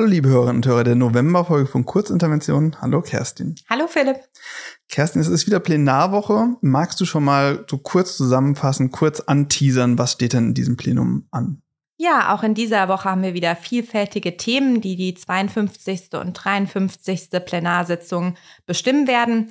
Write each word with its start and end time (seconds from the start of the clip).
Hallo 0.00 0.08
liebe 0.08 0.30
Hörerinnen 0.30 0.56
und 0.56 0.66
Hörer 0.66 0.82
der 0.82 0.94
Novemberfolge 0.94 1.66
von 1.66 1.84
Kurzintervention. 1.84 2.74
Hallo 2.80 3.02
Kerstin. 3.02 3.56
Hallo 3.68 3.86
Philipp. 3.86 4.16
Kerstin, 4.88 5.20
es 5.20 5.28
ist 5.28 5.46
wieder 5.46 5.60
Plenarwoche. 5.60 6.56
Magst 6.62 6.98
du 7.02 7.04
schon 7.04 7.22
mal 7.22 7.66
so 7.68 7.76
kurz 7.76 8.16
zusammenfassen, 8.16 8.92
kurz 8.92 9.20
anteasern, 9.20 9.98
was 9.98 10.12
steht 10.12 10.32
denn 10.32 10.46
in 10.46 10.54
diesem 10.54 10.78
Plenum 10.78 11.28
an? 11.30 11.60
Ja, 11.98 12.32
auch 12.34 12.42
in 12.42 12.54
dieser 12.54 12.88
Woche 12.88 13.10
haben 13.10 13.22
wir 13.22 13.34
wieder 13.34 13.54
vielfältige 13.54 14.38
Themen, 14.38 14.80
die 14.80 14.96
die 14.96 15.12
52. 15.12 16.14
und 16.14 16.32
53. 16.32 17.28
Plenarsitzung 17.44 18.36
bestimmen 18.64 19.06
werden. 19.06 19.50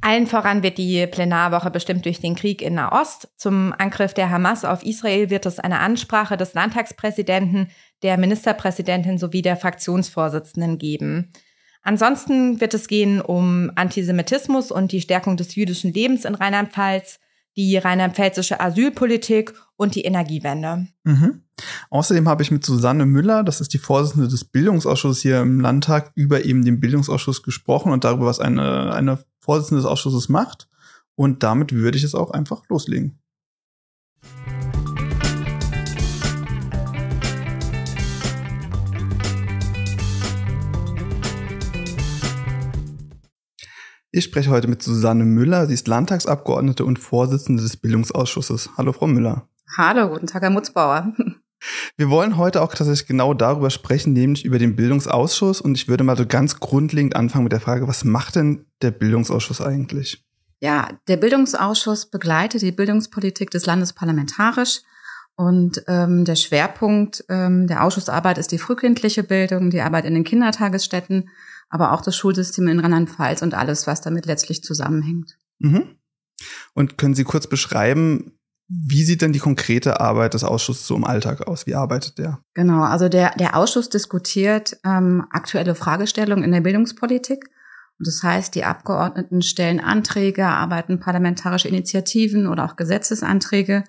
Allen 0.00 0.26
voran 0.26 0.64
wird 0.64 0.76
die 0.76 1.06
Plenarwoche 1.06 1.70
bestimmt 1.70 2.04
durch 2.04 2.20
den 2.20 2.34
Krieg 2.34 2.62
in 2.62 2.74
Nahost. 2.74 3.28
Zum 3.36 3.72
Angriff 3.78 4.12
der 4.12 4.28
Hamas 4.28 4.64
auf 4.64 4.84
Israel 4.84 5.30
wird 5.30 5.46
es 5.46 5.60
eine 5.60 5.78
Ansprache 5.78 6.36
des 6.36 6.52
Landtagspräsidenten, 6.52 7.68
der 8.02 8.18
Ministerpräsidentin 8.18 9.18
sowie 9.18 9.42
der 9.42 9.56
Fraktionsvorsitzenden 9.56 10.78
geben. 10.78 11.30
Ansonsten 11.82 12.60
wird 12.60 12.74
es 12.74 12.88
gehen 12.88 13.20
um 13.20 13.70
Antisemitismus 13.74 14.70
und 14.70 14.92
die 14.92 15.02
Stärkung 15.02 15.36
des 15.36 15.54
jüdischen 15.54 15.92
Lebens 15.92 16.24
in 16.24 16.34
Rheinland-Pfalz, 16.34 17.18
die 17.56 17.76
rheinland-pfälzische 17.76 18.58
Asylpolitik 18.58 19.52
und 19.76 19.94
die 19.94 20.02
Energiewende. 20.02 20.88
Mhm. 21.04 21.42
Außerdem 21.90 22.28
habe 22.28 22.42
ich 22.42 22.50
mit 22.50 22.64
Susanne 22.64 23.06
Müller, 23.06 23.44
das 23.44 23.60
ist 23.60 23.74
die 23.74 23.78
Vorsitzende 23.78 24.28
des 24.28 24.44
Bildungsausschusses 24.44 25.22
hier 25.22 25.40
im 25.40 25.60
Landtag, 25.60 26.10
über 26.14 26.44
eben 26.44 26.64
den 26.64 26.80
Bildungsausschuss 26.80 27.42
gesprochen 27.42 27.92
und 27.92 28.04
darüber, 28.04 28.26
was 28.26 28.40
eine, 28.40 28.92
eine 28.92 29.18
Vorsitzende 29.38 29.82
des 29.82 29.90
Ausschusses 29.90 30.28
macht. 30.28 30.68
Und 31.14 31.42
damit 31.42 31.72
würde 31.72 31.96
ich 31.96 32.02
es 32.02 32.14
auch 32.14 32.30
einfach 32.30 32.62
loslegen. 32.68 33.20
Ich 44.16 44.22
spreche 44.22 44.50
heute 44.50 44.68
mit 44.68 44.80
Susanne 44.80 45.24
Müller. 45.24 45.66
Sie 45.66 45.74
ist 45.74 45.88
Landtagsabgeordnete 45.88 46.84
und 46.84 47.00
Vorsitzende 47.00 47.60
des 47.60 47.76
Bildungsausschusses. 47.76 48.70
Hallo, 48.76 48.92
Frau 48.92 49.08
Müller. 49.08 49.48
Hallo, 49.76 50.08
guten 50.08 50.28
Tag, 50.28 50.42
Herr 50.42 50.50
Mutzbauer. 50.50 51.12
Wir 51.96 52.10
wollen 52.10 52.36
heute 52.36 52.62
auch 52.62 52.72
tatsächlich 52.72 53.08
genau 53.08 53.34
darüber 53.34 53.70
sprechen, 53.70 54.12
nämlich 54.12 54.44
über 54.44 54.60
den 54.60 54.76
Bildungsausschuss. 54.76 55.60
Und 55.60 55.74
ich 55.74 55.88
würde 55.88 56.04
mal 56.04 56.16
so 56.16 56.26
ganz 56.26 56.60
grundlegend 56.60 57.16
anfangen 57.16 57.42
mit 57.42 57.52
der 57.52 57.60
Frage, 57.60 57.88
was 57.88 58.04
macht 58.04 58.36
denn 58.36 58.66
der 58.82 58.92
Bildungsausschuss 58.92 59.60
eigentlich? 59.60 60.24
Ja, 60.60 60.90
der 61.08 61.16
Bildungsausschuss 61.16 62.08
begleitet 62.08 62.62
die 62.62 62.70
Bildungspolitik 62.70 63.50
des 63.50 63.66
Landes 63.66 63.94
parlamentarisch. 63.94 64.82
Und 65.34 65.82
ähm, 65.88 66.24
der 66.24 66.36
Schwerpunkt 66.36 67.24
ähm, 67.28 67.66
der 67.66 67.82
Ausschussarbeit 67.82 68.38
ist 68.38 68.52
die 68.52 68.58
frühkindliche 68.58 69.24
Bildung, 69.24 69.70
die 69.70 69.80
Arbeit 69.80 70.04
in 70.04 70.14
den 70.14 70.22
Kindertagesstätten 70.22 71.30
aber 71.74 71.90
auch 71.90 72.02
das 72.02 72.16
Schulsystem 72.16 72.68
in 72.68 72.78
Rheinland-Pfalz 72.78 73.42
und 73.42 73.52
alles, 73.52 73.88
was 73.88 74.00
damit 74.00 74.26
letztlich 74.26 74.62
zusammenhängt. 74.62 75.36
Mhm. 75.58 75.96
Und 76.72 76.98
können 76.98 77.14
Sie 77.14 77.24
kurz 77.24 77.48
beschreiben, 77.48 78.38
wie 78.68 79.02
sieht 79.02 79.22
denn 79.22 79.32
die 79.32 79.40
konkrete 79.40 79.98
Arbeit 80.00 80.34
des 80.34 80.44
Ausschusses 80.44 80.86
so 80.86 80.94
im 80.94 81.02
Alltag 81.02 81.48
aus? 81.48 81.66
Wie 81.66 81.74
arbeitet 81.74 82.18
der? 82.18 82.38
Genau, 82.54 82.84
also 82.84 83.08
der, 83.08 83.32
der 83.40 83.56
Ausschuss 83.56 83.88
diskutiert 83.88 84.76
ähm, 84.84 85.26
aktuelle 85.30 85.74
Fragestellungen 85.74 86.44
in 86.44 86.52
der 86.52 86.60
Bildungspolitik. 86.60 87.50
Und 87.98 88.06
das 88.06 88.22
heißt, 88.22 88.54
die 88.54 88.64
Abgeordneten 88.64 89.42
stellen 89.42 89.80
Anträge, 89.80 90.46
arbeiten 90.46 91.00
parlamentarische 91.00 91.66
Initiativen 91.66 92.46
oder 92.46 92.66
auch 92.66 92.76
Gesetzesanträge 92.76 93.82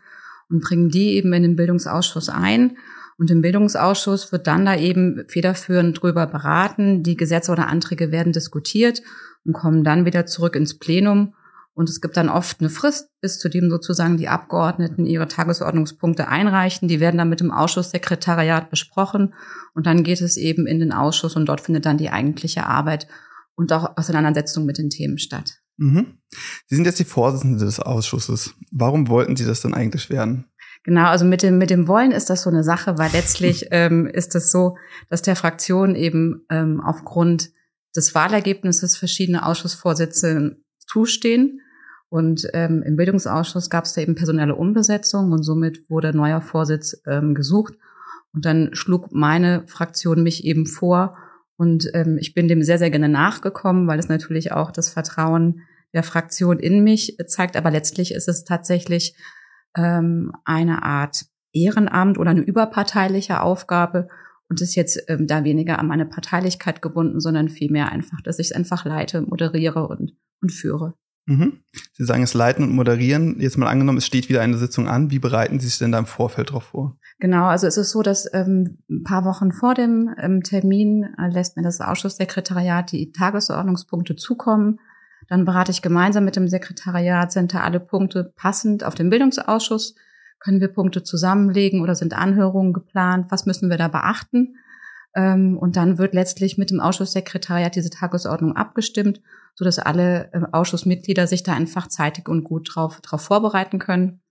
und 0.49 0.63
bringen 0.63 0.89
die 0.89 1.13
eben 1.17 1.31
in 1.33 1.43
den 1.43 1.55
Bildungsausschuss 1.55 2.29
ein. 2.29 2.77
Und 3.17 3.31
im 3.31 3.41
Bildungsausschuss 3.41 4.31
wird 4.31 4.47
dann 4.47 4.65
da 4.65 4.75
eben 4.75 5.23
federführend 5.27 6.01
drüber 6.01 6.27
beraten. 6.27 7.01
Die 7.03 7.15
Gesetze 7.15 7.51
oder 7.51 7.67
Anträge 7.67 8.11
werden 8.11 8.33
diskutiert 8.33 9.01
und 9.45 9.53
kommen 9.53 9.83
dann 9.83 10.05
wieder 10.05 10.25
zurück 10.25 10.55
ins 10.55 10.77
Plenum. 10.77 11.33
Und 11.73 11.89
es 11.89 11.99
gibt 11.99 12.15
dann 12.15 12.29
oft 12.29 12.61
eine 12.61 12.69
Frist, 12.69 13.09
bis 13.21 13.37
zu 13.37 13.49
dem 13.49 13.69
sozusagen 13.69 14.17
die 14.17 14.29
Abgeordneten 14.29 15.05
ihre 15.05 15.27
Tagesordnungspunkte 15.27 16.27
einreichen. 16.27 16.87
Die 16.87 16.99
werden 16.99 17.17
dann 17.17 17.29
mit 17.29 17.41
dem 17.41 17.51
Ausschusssekretariat 17.51 18.69
besprochen. 18.69 19.33
Und 19.73 19.85
dann 19.85 20.03
geht 20.03 20.21
es 20.21 20.37
eben 20.37 20.67
in 20.67 20.79
den 20.79 20.93
Ausschuss 20.93 21.35
und 21.35 21.47
dort 21.47 21.61
findet 21.61 21.85
dann 21.85 21.97
die 21.97 22.09
eigentliche 22.09 22.65
Arbeit 22.65 23.07
und 23.55 23.71
auch 23.73 23.97
Auseinandersetzung 23.97 24.65
mit 24.65 24.77
den 24.77 24.89
Themen 24.89 25.17
statt. 25.17 25.59
Mhm. 25.77 26.19
Sie 26.67 26.75
sind 26.75 26.85
jetzt 26.85 26.99
die 26.99 27.05
Vorsitzende 27.05 27.63
des 27.63 27.79
Ausschusses. 27.79 28.53
Warum 28.71 29.09
wollten 29.09 29.35
Sie 29.35 29.45
das 29.45 29.61
denn 29.61 29.73
eigentlich 29.73 30.09
werden? 30.09 30.45
Genau, 30.85 31.05
also 31.05 31.25
mit 31.25 31.41
dem, 31.41 31.57
mit 31.57 31.71
dem 31.71 31.87
Wollen 31.87 32.11
ist 32.11 32.29
das 32.29 32.43
so 32.43 32.49
eine 32.49 32.63
Sache, 32.63 32.97
weil 32.97 33.11
letztlich 33.11 33.67
ähm, 33.71 34.07
ist 34.07 34.35
es 34.35 34.51
so, 34.51 34.77
dass 35.09 35.21
der 35.21 35.35
Fraktion 35.35 35.95
eben 35.95 36.45
ähm, 36.49 36.79
aufgrund 36.79 37.49
des 37.95 38.13
Wahlergebnisses 38.13 38.95
verschiedene 38.95 39.45
Ausschussvorsitze 39.45 40.57
zustehen. 40.85 41.61
Und 42.09 42.47
ähm, 42.53 42.83
im 42.83 42.95
Bildungsausschuss 42.95 43.69
gab 43.69 43.85
es 43.85 43.93
da 43.93 44.01
eben 44.01 44.15
personelle 44.15 44.55
Umbesetzung 44.55 45.31
und 45.31 45.43
somit 45.43 45.89
wurde 45.89 46.15
neuer 46.15 46.41
Vorsitz 46.41 47.01
ähm, 47.07 47.33
gesucht. 47.33 47.73
Und 48.31 48.45
dann 48.45 48.69
schlug 48.73 49.11
meine 49.11 49.63
Fraktion 49.67 50.21
mich 50.21 50.45
eben 50.45 50.67
vor 50.67 51.17
und 51.57 51.89
ähm, 51.93 52.17
ich 52.19 52.33
bin 52.33 52.47
dem 52.47 52.61
sehr, 52.63 52.77
sehr 52.77 52.91
gerne 52.91 53.09
nachgekommen, 53.09 53.87
weil 53.87 53.99
es 53.99 54.09
natürlich 54.09 54.51
auch 54.51 54.71
das 54.71 54.89
Vertrauen 54.89 55.61
der 55.93 56.03
Fraktion 56.03 56.59
in 56.59 56.83
mich 56.83 57.17
zeigt. 57.27 57.55
Aber 57.55 57.71
letztlich 57.71 58.13
ist 58.13 58.27
es 58.27 58.43
tatsächlich 58.43 59.15
ähm, 59.75 60.31
eine 60.45 60.83
Art 60.83 61.25
Ehrenamt 61.53 62.17
oder 62.17 62.31
eine 62.31 62.41
überparteiliche 62.41 63.41
Aufgabe 63.41 64.07
und 64.49 64.61
ist 64.61 64.75
jetzt 64.75 65.01
ähm, 65.07 65.27
da 65.27 65.43
weniger 65.43 65.79
an 65.79 65.87
meine 65.87 66.05
Parteilichkeit 66.05 66.81
gebunden, 66.81 67.19
sondern 67.19 67.49
vielmehr 67.49 67.91
einfach, 67.91 68.21
dass 68.21 68.39
ich 68.39 68.47
es 68.47 68.51
einfach 68.51 68.85
leite, 68.85 69.21
moderiere 69.21 69.87
und, 69.87 70.13
und 70.41 70.51
führe. 70.51 70.93
Mhm. 71.27 71.63
Sie 71.93 72.05
sagen 72.05 72.21
es 72.21 72.35
leiten 72.35 72.63
und 72.63 72.75
moderieren. 72.75 73.39
Jetzt 73.39 73.57
mal 73.57 73.67
angenommen, 73.67 73.97
es 73.97 74.05
steht 74.05 74.29
wieder 74.29 74.41
eine 74.41 74.57
Sitzung 74.57 74.87
an. 74.87 75.09
Wie 75.09 75.17
bereiten 75.17 75.59
Sie 75.59 75.67
sich 75.67 75.79
denn 75.79 75.91
da 75.91 75.97
im 75.97 76.05
Vorfeld 76.05 76.49
darauf 76.49 76.65
vor? 76.65 76.97
Genau, 77.19 77.45
also 77.45 77.65
es 77.65 77.77
ist 77.77 77.91
so, 77.91 78.03
dass 78.03 78.31
ähm, 78.33 78.77
ein 78.89 79.03
paar 79.03 79.25
Wochen 79.25 79.51
vor 79.51 79.73
dem 79.73 80.13
ähm, 80.19 80.43
Termin 80.43 81.15
äh, 81.17 81.29
lässt 81.29 81.57
mir 81.57 81.63
das 81.63 81.81
Ausschusssekretariat 81.81 82.91
die 82.91 83.11
Tagesordnungspunkte 83.11 84.15
zukommen. 84.15 84.79
Dann 85.27 85.45
berate 85.45 85.71
ich 85.71 85.81
gemeinsam 85.81 86.25
mit 86.25 86.35
dem 86.35 86.47
Sekretariat, 86.47 87.31
sind 87.31 87.53
da 87.53 87.61
alle 87.61 87.79
Punkte 87.79 88.31
passend 88.35 88.83
auf 88.83 88.95
den 88.95 89.09
Bildungsausschuss? 89.09 89.95
Können 90.39 90.61
wir 90.61 90.67
Punkte 90.67 91.03
zusammenlegen 91.03 91.81
oder 91.81 91.95
sind 91.95 92.13
Anhörungen 92.13 92.73
geplant? 92.73 93.27
Was 93.29 93.45
müssen 93.45 93.69
wir 93.69 93.77
da 93.77 93.87
beachten? 93.87 94.55
Ähm, 95.15 95.57
und 95.57 95.77
dann 95.77 95.97
wird 95.97 96.13
letztlich 96.13 96.57
mit 96.57 96.69
dem 96.69 96.81
Ausschusssekretariat 96.81 97.75
diese 97.75 97.89
Tagesordnung 97.89 98.55
abgestimmt, 98.55 99.21
so 99.55 99.63
dass 99.63 99.79
alle 99.79 100.29
äh, 100.33 100.41
Ausschussmitglieder 100.51 101.25
sich 101.25 101.41
da 101.41 101.53
einfach 101.53 101.87
zeitig 101.87 102.27
und 102.27 102.43
gut 102.43 102.71
drauf, 102.73 102.99
drauf 103.01 103.21
vorbereiten 103.21 103.79
können. 103.79 104.21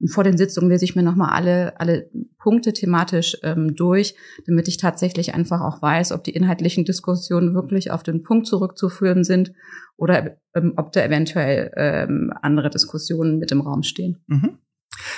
Und 0.00 0.08
vor 0.08 0.24
den 0.24 0.38
Sitzungen 0.38 0.70
lese 0.70 0.84
ich 0.84 0.96
mir 0.96 1.02
nochmal 1.02 1.30
alle, 1.30 1.78
alle 1.78 2.10
Punkte 2.42 2.72
thematisch 2.72 3.36
ähm, 3.44 3.76
durch, 3.76 4.16
damit 4.46 4.66
ich 4.66 4.76
tatsächlich 4.76 5.34
einfach 5.34 5.60
auch 5.60 5.80
weiß, 5.80 6.10
ob 6.10 6.24
die 6.24 6.32
inhaltlichen 6.32 6.84
Diskussionen 6.84 7.54
wirklich 7.54 7.92
auf 7.92 8.02
den 8.02 8.24
Punkt 8.24 8.48
zurückzuführen 8.48 9.22
sind 9.22 9.52
oder 9.96 10.36
ähm, 10.54 10.74
ob 10.76 10.90
da 10.92 11.04
eventuell 11.04 11.70
ähm, 11.76 12.32
andere 12.42 12.68
Diskussionen 12.68 13.38
mit 13.38 13.52
im 13.52 13.60
Raum 13.60 13.84
stehen. 13.84 14.24
Mhm. 14.26 14.58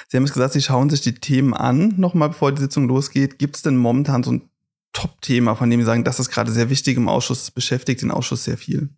Sie 0.08 0.16
haben 0.18 0.24
es 0.24 0.34
gesagt, 0.34 0.52
Sie 0.52 0.60
schauen 0.60 0.90
sich 0.90 1.00
die 1.00 1.14
Themen 1.14 1.54
an, 1.54 1.94
nochmal 1.96 2.28
bevor 2.28 2.52
die 2.52 2.60
Sitzung 2.60 2.88
losgeht. 2.88 3.38
Gibt 3.38 3.56
es 3.56 3.62
denn 3.62 3.76
momentan 3.76 4.22
so 4.22 4.32
ein 4.32 4.50
Top-Thema, 4.92 5.54
von 5.54 5.70
dem 5.70 5.80
Sie 5.80 5.86
sagen, 5.86 6.04
das 6.04 6.20
ist 6.20 6.30
gerade 6.30 6.52
sehr 6.52 6.68
wichtig 6.68 6.98
im 6.98 7.08
Ausschuss, 7.08 7.50
beschäftigt 7.50 8.02
den 8.02 8.10
Ausschuss 8.10 8.44
sehr 8.44 8.58
viel? 8.58 8.90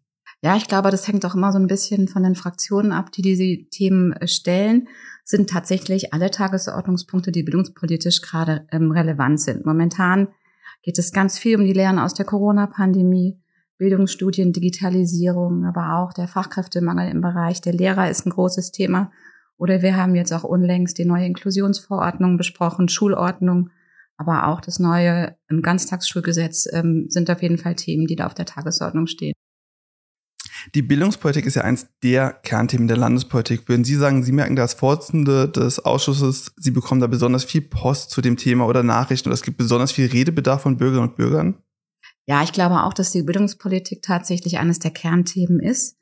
Ja, 0.42 0.56
ich 0.56 0.66
glaube, 0.66 0.90
das 0.90 1.08
hängt 1.08 1.24
auch 1.24 1.34
immer 1.34 1.52
so 1.52 1.58
ein 1.58 1.68
bisschen 1.68 2.08
von 2.08 2.22
den 2.22 2.34
Fraktionen 2.34 2.92
ab, 2.92 3.10
die 3.12 3.22
diese 3.22 3.68
Themen 3.70 4.12
äh, 4.14 4.26
stellen 4.26 4.88
sind 5.26 5.50
tatsächlich 5.50 6.14
alle 6.14 6.30
Tagesordnungspunkte, 6.30 7.32
die 7.32 7.42
bildungspolitisch 7.42 8.22
gerade 8.22 8.66
ähm, 8.70 8.92
relevant 8.92 9.40
sind. 9.40 9.66
Momentan 9.66 10.28
geht 10.82 10.98
es 10.98 11.12
ganz 11.12 11.36
viel 11.36 11.56
um 11.58 11.64
die 11.64 11.72
Lehren 11.72 11.98
aus 11.98 12.14
der 12.14 12.24
Corona-Pandemie, 12.24 13.36
Bildungsstudien, 13.76 14.52
Digitalisierung, 14.52 15.64
aber 15.64 15.98
auch 15.98 16.12
der 16.12 16.28
Fachkräftemangel 16.28 17.10
im 17.10 17.20
Bereich 17.20 17.60
der 17.60 17.72
Lehrer 17.72 18.08
ist 18.08 18.24
ein 18.24 18.30
großes 18.30 18.70
Thema. 18.70 19.10
Oder 19.58 19.82
wir 19.82 19.96
haben 19.96 20.14
jetzt 20.14 20.32
auch 20.32 20.44
unlängst 20.44 20.96
die 20.96 21.04
neue 21.04 21.26
Inklusionsverordnung 21.26 22.36
besprochen, 22.36 22.88
Schulordnung, 22.88 23.70
aber 24.16 24.46
auch 24.46 24.60
das 24.60 24.78
neue 24.78 25.36
ähm, 25.50 25.60
Ganztagsschulgesetz 25.60 26.68
ähm, 26.72 27.06
sind 27.08 27.28
auf 27.30 27.42
jeden 27.42 27.58
Fall 27.58 27.74
Themen, 27.74 28.06
die 28.06 28.16
da 28.16 28.26
auf 28.26 28.34
der 28.34 28.46
Tagesordnung 28.46 29.08
stehen. 29.08 29.34
Die 30.74 30.82
Bildungspolitik 30.82 31.46
ist 31.46 31.54
ja 31.54 31.62
eins 31.62 31.86
der 32.02 32.32
Kernthemen 32.42 32.88
der 32.88 32.96
Landespolitik. 32.96 33.68
Würden 33.68 33.84
Sie 33.84 33.94
sagen, 33.94 34.22
Sie 34.22 34.32
merken 34.32 34.56
da 34.56 34.62
als 34.62 34.74
Vorsitzende 34.74 35.48
des 35.48 35.84
Ausschusses, 35.84 36.52
Sie 36.56 36.70
bekommen 36.70 37.00
da 37.00 37.06
besonders 37.06 37.44
viel 37.44 37.62
Post 37.62 38.10
zu 38.10 38.20
dem 38.20 38.36
Thema 38.36 38.66
oder 38.66 38.82
Nachrichten 38.82 39.28
oder 39.28 39.34
es 39.34 39.42
gibt 39.42 39.58
besonders 39.58 39.92
viel 39.92 40.06
Redebedarf 40.06 40.62
von 40.62 40.76
Bürgerinnen 40.76 41.10
und 41.10 41.16
Bürgern? 41.16 41.62
Ja, 42.26 42.42
ich 42.42 42.52
glaube 42.52 42.82
auch, 42.82 42.92
dass 42.92 43.12
die 43.12 43.22
Bildungspolitik 43.22 44.02
tatsächlich 44.02 44.58
eines 44.58 44.80
der 44.80 44.90
Kernthemen 44.90 45.60
ist. 45.60 45.96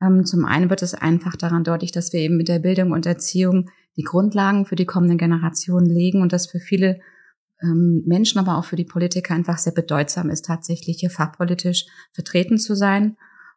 Ähm, 0.00 0.24
zum 0.24 0.44
einen 0.44 0.70
wird 0.70 0.82
es 0.82 0.94
einfach 0.94 1.36
daran 1.36 1.64
deutlich, 1.64 1.92
dass 1.92 2.12
wir 2.12 2.20
eben 2.20 2.36
mit 2.36 2.48
der 2.48 2.58
Bildung 2.58 2.92
und 2.92 3.06
Erziehung 3.06 3.70
die 3.96 4.02
Grundlagen 4.02 4.66
für 4.66 4.76
die 4.76 4.86
kommenden 4.86 5.18
Generationen 5.18 5.86
legen 5.86 6.22
und 6.22 6.32
dass 6.32 6.46
für 6.46 6.60
viele 6.60 7.00
ähm, 7.62 8.02
Menschen, 8.06 8.38
aber 8.38 8.58
auch 8.58 8.64
für 8.64 8.76
die 8.76 8.84
Politiker 8.84 9.34
einfach 9.34 9.58
sehr 9.58 9.72
bedeutsam 9.72 10.30
ist, 10.30 10.46
tatsächlich 10.46 10.98
hier 11.00 11.10
fachpolitisch 11.10 11.86
vertreten 12.12 12.58
zu 12.58 12.74
sein. 12.74 13.16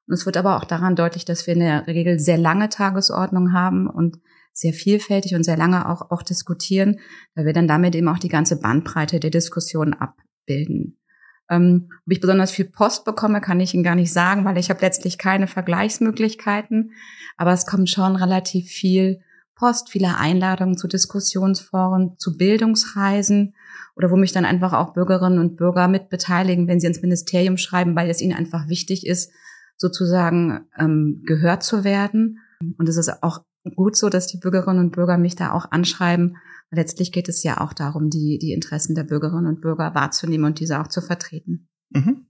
Und 0.09 0.15
es 0.15 0.25
wird 0.25 0.37
aber 0.37 0.57
auch 0.57 0.65
daran 0.65 0.95
deutlich, 0.95 1.23
dass 1.23 1.45
wir 1.45 1.53
in 1.53 1.59
der 1.59 1.85
Regel 1.85 2.17
sehr 2.19 2.39
lange 2.39 2.69
Tagesordnung 2.69 3.53
haben 3.53 3.87
und 3.87 4.17
sehr 4.53 4.73
vielfältig 4.73 5.35
und 5.35 5.43
sehr 5.43 5.55
lange 5.55 5.87
auch, 5.87 6.09
auch 6.09 6.23
diskutieren, 6.23 6.99
weil 7.35 7.45
wir 7.45 7.53
dann 7.53 7.67
damit 7.67 7.93
eben 7.93 8.07
auch 8.07 8.17
die 8.17 8.27
ganze 8.27 8.59
Bandbreite 8.59 9.19
der 9.19 9.29
Diskussion 9.29 9.93
abbilden. 9.93 10.97
Ähm, 11.47 11.89
ob 11.91 12.11
ich 12.11 12.21
besonders 12.21 12.49
viel 12.49 12.65
Post 12.65 13.05
bekomme, 13.05 13.39
kann 13.39 13.59
ich 13.59 13.75
Ihnen 13.75 13.83
gar 13.83 13.93
nicht 13.93 14.11
sagen, 14.11 14.45
weil 14.45 14.57
ich 14.57 14.71
habe 14.71 14.81
letztlich 14.81 15.19
keine 15.19 15.45
Vergleichsmöglichkeiten. 15.45 16.93
Aber 17.37 17.53
es 17.53 17.67
kommt 17.67 17.91
schon 17.91 18.15
relativ 18.15 18.67
viel 18.67 19.21
Post, 19.53 19.91
viele 19.91 20.17
Einladungen 20.17 20.75
zu 20.75 20.87
Diskussionsforen, 20.87 22.15
zu 22.17 22.35
Bildungsreisen 22.35 23.53
oder 23.95 24.09
wo 24.09 24.15
mich 24.15 24.31
dann 24.31 24.45
einfach 24.45 24.73
auch 24.73 24.93
Bürgerinnen 24.93 25.37
und 25.37 25.55
Bürger 25.55 25.87
mit 25.87 26.09
beteiligen, 26.09 26.67
wenn 26.67 26.79
sie 26.79 26.87
ins 26.87 27.03
Ministerium 27.03 27.57
schreiben, 27.57 27.95
weil 27.95 28.09
es 28.09 28.21
ihnen 28.21 28.35
einfach 28.35 28.69
wichtig 28.69 29.05
ist, 29.05 29.31
sozusagen 29.79 30.67
ähm, 30.77 31.23
gehört 31.25 31.63
zu 31.63 31.83
werden. 31.83 32.39
Und 32.77 32.87
es 32.87 32.97
ist 32.97 33.23
auch 33.23 33.43
gut 33.75 33.95
so, 33.95 34.09
dass 34.09 34.27
die 34.27 34.37
Bürgerinnen 34.37 34.79
und 34.79 34.91
Bürger 34.91 35.17
mich 35.17 35.35
da 35.35 35.53
auch 35.53 35.71
anschreiben. 35.71 36.37
Letztlich 36.69 37.11
geht 37.11 37.29
es 37.29 37.43
ja 37.43 37.61
auch 37.61 37.73
darum, 37.73 38.09
die, 38.09 38.37
die 38.39 38.53
Interessen 38.53 38.93
der 38.93 39.03
Bürgerinnen 39.03 39.47
und 39.47 39.61
Bürger 39.61 39.95
wahrzunehmen 39.95 40.45
und 40.45 40.59
diese 40.59 40.79
auch 40.79 40.87
zu 40.87 41.01
vertreten. 41.01 41.67
Mhm. 41.89 42.27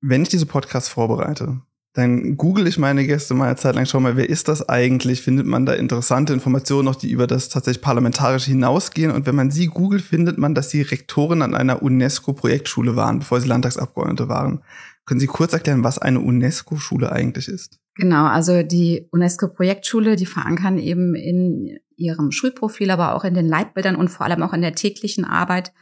Wenn 0.00 0.22
ich 0.22 0.28
diese 0.28 0.46
Podcasts 0.46 0.90
vorbereite, 0.90 1.62
dann 1.94 2.36
google 2.36 2.66
ich 2.66 2.76
meine 2.76 3.06
Gäste 3.06 3.34
mal 3.34 3.46
eine 3.46 3.56
Zeit 3.56 3.76
lang, 3.76 3.86
schau 3.86 4.00
mal, 4.00 4.16
wer 4.16 4.28
ist 4.28 4.48
das 4.48 4.68
eigentlich? 4.68 5.22
Findet 5.22 5.46
man 5.46 5.64
da 5.64 5.74
interessante 5.74 6.32
Informationen 6.32 6.84
noch, 6.84 6.96
die 6.96 7.10
über 7.10 7.28
das 7.28 7.48
tatsächlich 7.48 7.82
Parlamentarische 7.82 8.50
hinausgehen? 8.50 9.12
Und 9.12 9.26
wenn 9.26 9.36
man 9.36 9.52
sie 9.52 9.68
googelt, 9.68 10.02
findet 10.02 10.36
man, 10.36 10.56
dass 10.56 10.70
sie 10.70 10.82
Rektorin 10.82 11.40
an 11.40 11.54
einer 11.54 11.82
UNESCO-Projektschule 11.82 12.96
waren, 12.96 13.20
bevor 13.20 13.40
sie 13.40 13.48
Landtagsabgeordnete 13.48 14.28
waren. 14.28 14.62
Können 15.06 15.20
Sie 15.20 15.26
kurz 15.26 15.52
erklären, 15.52 15.84
was 15.84 15.98
eine 15.98 16.20
UNESCO-Schule 16.20 17.12
eigentlich 17.12 17.48
ist? 17.48 17.78
Genau, 17.96 18.24
also 18.24 18.62
die 18.62 19.06
UNESCO-Projektschule, 19.12 20.16
die 20.16 20.26
verankern 20.26 20.78
eben 20.78 21.14
in 21.14 21.78
ihrem 21.96 22.32
Schulprofil, 22.32 22.90
aber 22.90 23.14
auch 23.14 23.24
in 23.24 23.34
den 23.34 23.46
Leitbildern 23.46 23.96
und 23.96 24.08
vor 24.08 24.26
allem 24.26 24.42
auch 24.42 24.52
in 24.52 24.62
der 24.62 24.74
täglichen 24.74 25.24
Arbeit 25.24 25.72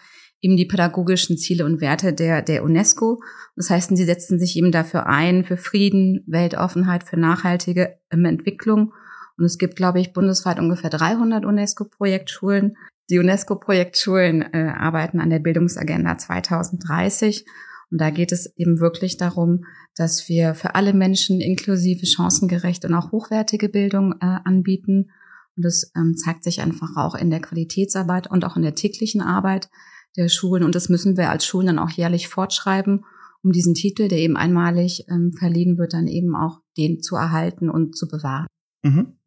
eben 0.43 0.57
die 0.57 0.67
pädagogischen 0.67 1.39
Ziele 1.39 1.65
und 1.65 1.81
Werte 1.81 2.13
der, 2.13 2.43
der 2.43 2.65
UNESCO. 2.65 3.23
Das 3.57 3.71
heißt, 3.71 3.97
sie 3.97 4.05
setzen 4.05 4.39
sich 4.39 4.57
eben 4.57 4.73
dafür 4.73 5.07
ein, 5.07 5.45
für 5.45 5.57
Frieden, 5.57 6.25
Weltoffenheit, 6.27 7.05
für 7.05 7.19
nachhaltige 7.19 7.97
ähm, 8.11 8.25
Entwicklung. 8.25 8.93
Und 9.39 9.45
es 9.45 9.57
gibt, 9.57 9.77
glaube 9.77 10.01
ich, 10.01 10.13
bundesweit 10.13 10.59
ungefähr 10.59 10.91
300 10.91 11.45
UNESCO-Projektschulen. 11.45 12.77
Die 13.09 13.19
UNESCO-Projektschulen 13.19 14.43
äh, 14.53 14.73
arbeiten 14.77 15.21
an 15.21 15.31
der 15.31 15.39
Bildungsagenda 15.39 16.19
2030. 16.19 17.47
Und 17.93 18.01
da 18.01 18.09
geht 18.09 18.33
es 18.33 18.47
eben 18.57 18.81
wirklich 18.81 19.19
darum, 19.19 19.67
dass 19.95 20.27
wir 20.27 20.55
für 20.55 20.75
alle 20.75 20.95
Menschen 20.95 21.43
inklusive, 21.43 22.07
chancengerecht 22.07 22.87
und 22.87 22.95
auch 22.95 23.13
hochwertige 23.13 23.69
Bildung 23.69 24.15
äh, 24.15 24.39
anbieten. 24.45 25.11
Und 25.57 25.65
das 25.67 25.93
ähm, 25.95 26.17
zeigt 26.17 26.43
sich 26.43 26.63
einfach 26.63 26.97
auch 26.97 27.15
in 27.15 27.29
der 27.29 27.41
Qualitätsarbeit 27.41 28.31
und 28.31 28.47
auch 28.47 28.57
in 28.57 28.63
der 28.63 28.75
täglichen 28.75 29.21
Arbeit 29.21 29.69
der 30.17 30.31
Schulen. 30.31 30.65
Und 30.65 30.75
das 30.75 30.89
müssen 30.89 31.19
wir 31.19 31.29
als 31.29 31.45
Schulen 31.45 31.67
dann 31.67 31.79
auch 31.79 31.91
jährlich 31.91 32.29
fortschreiben, 32.29 33.05
um 33.43 33.53
diesen 33.53 33.75
Titel, 33.75 34.09
der 34.09 34.19
eben 34.19 34.39
einmalig 34.39 35.05
ähm, 35.11 35.35
verliehen 35.39 35.77
wird, 35.77 35.93
dann 35.93 36.09
eben 36.09 36.35
auch 36.35 36.61
den 36.79 37.03
zu 37.03 37.17
erhalten 37.17 37.69
und 37.69 37.95
zu 37.95 38.09
bewahren. 38.09 38.47
Mhm. 38.83 39.19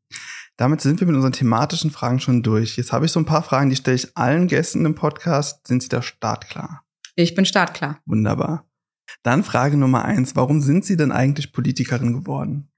Damit 0.58 0.82
sind 0.82 1.00
wir 1.02 1.06
mit 1.06 1.16
unseren 1.16 1.34
thematischen 1.34 1.92
Fragen 1.92 2.20
schon 2.20 2.42
durch. 2.42 2.78
Jetzt 2.78 2.94
habe 2.94 3.06
ich 3.06 3.12
so 3.12 3.20
ein 3.20 3.26
paar 3.26 3.44
Fragen, 3.44 3.70
die 3.70 3.76
stelle 3.76 3.96
ich 3.96 4.18
allen 4.18 4.48
Gästen 4.48 4.86
im 4.86 4.96
Podcast. 4.96 5.68
Sind 5.68 5.84
Sie 5.84 5.90
da 5.90 6.02
startklar? 6.02 6.85
Ich 7.16 7.34
bin 7.34 7.46
startklar. 7.46 8.02
Wunderbar. 8.06 8.70
Dann 9.24 9.44
Frage 9.44 9.78
Nummer 9.78 10.06
eins. 10.06 10.36
Warum 10.36 10.60
sind 10.62 10.86
Sie 10.86 10.98
denn 10.98 11.12
eigentlich 11.12 11.54
Politikerin 11.54 12.14
geworden? 12.14 12.70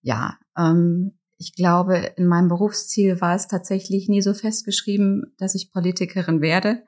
Ja, 0.00 0.38
ähm, 0.56 1.18
ich 1.38 1.54
glaube, 1.54 1.96
in 2.16 2.26
meinem 2.26 2.48
Berufsziel 2.48 3.20
war 3.20 3.34
es 3.34 3.48
tatsächlich 3.48 4.08
nie 4.08 4.22
so 4.22 4.32
festgeschrieben, 4.32 5.34
dass 5.38 5.54
ich 5.54 5.72
Politikerin 5.72 6.40
werde. 6.40 6.84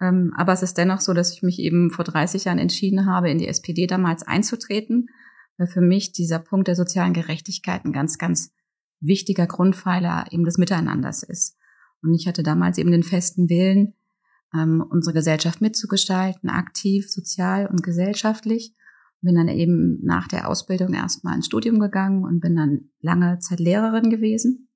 Ähm, 0.00 0.32
aber 0.36 0.52
es 0.52 0.62
ist 0.62 0.76
dennoch 0.76 1.00
so, 1.00 1.14
dass 1.14 1.32
ich 1.32 1.42
mich 1.42 1.58
eben 1.60 1.90
vor 1.90 2.04
30 2.04 2.44
Jahren 2.44 2.58
entschieden 2.58 3.06
habe, 3.06 3.30
in 3.30 3.38
die 3.38 3.48
SPD 3.48 3.86
damals 3.86 4.24
einzutreten, 4.24 5.08
weil 5.56 5.68
für 5.68 5.80
mich 5.80 6.12
dieser 6.12 6.38
Punkt 6.38 6.68
der 6.68 6.74
sozialen 6.74 7.12
Gerechtigkeit 7.12 7.84
ein 7.84 7.92
ganz, 7.92 8.18
ganz 8.18 8.52
wichtiger 9.00 9.46
Grundpfeiler 9.46 10.26
eben 10.30 10.44
des 10.44 10.58
Miteinanders 10.58 11.22
ist. 11.22 11.56
Und 12.02 12.14
ich 12.14 12.26
hatte 12.26 12.42
damals 12.42 12.78
eben 12.78 12.90
den 12.90 13.02
festen 13.02 13.48
Willen, 13.48 13.94
ähm, 14.54 14.84
unsere 14.88 15.14
Gesellschaft 15.14 15.60
mitzugestalten, 15.60 16.48
aktiv, 16.50 17.10
sozial 17.10 17.66
und 17.66 17.82
gesellschaftlich. 17.82 18.74
Bin 19.22 19.34
dann 19.34 19.48
eben 19.48 19.98
nach 20.04 20.28
der 20.28 20.48
Ausbildung 20.48 20.94
erstmal 20.94 21.36
ins 21.36 21.46
Studium 21.46 21.80
gegangen 21.80 22.24
und 22.24 22.40
bin 22.40 22.54
dann 22.54 22.90
lange 23.00 23.38
Zeit 23.38 23.60
Lehrerin 23.60 24.10
gewesen. 24.10 24.68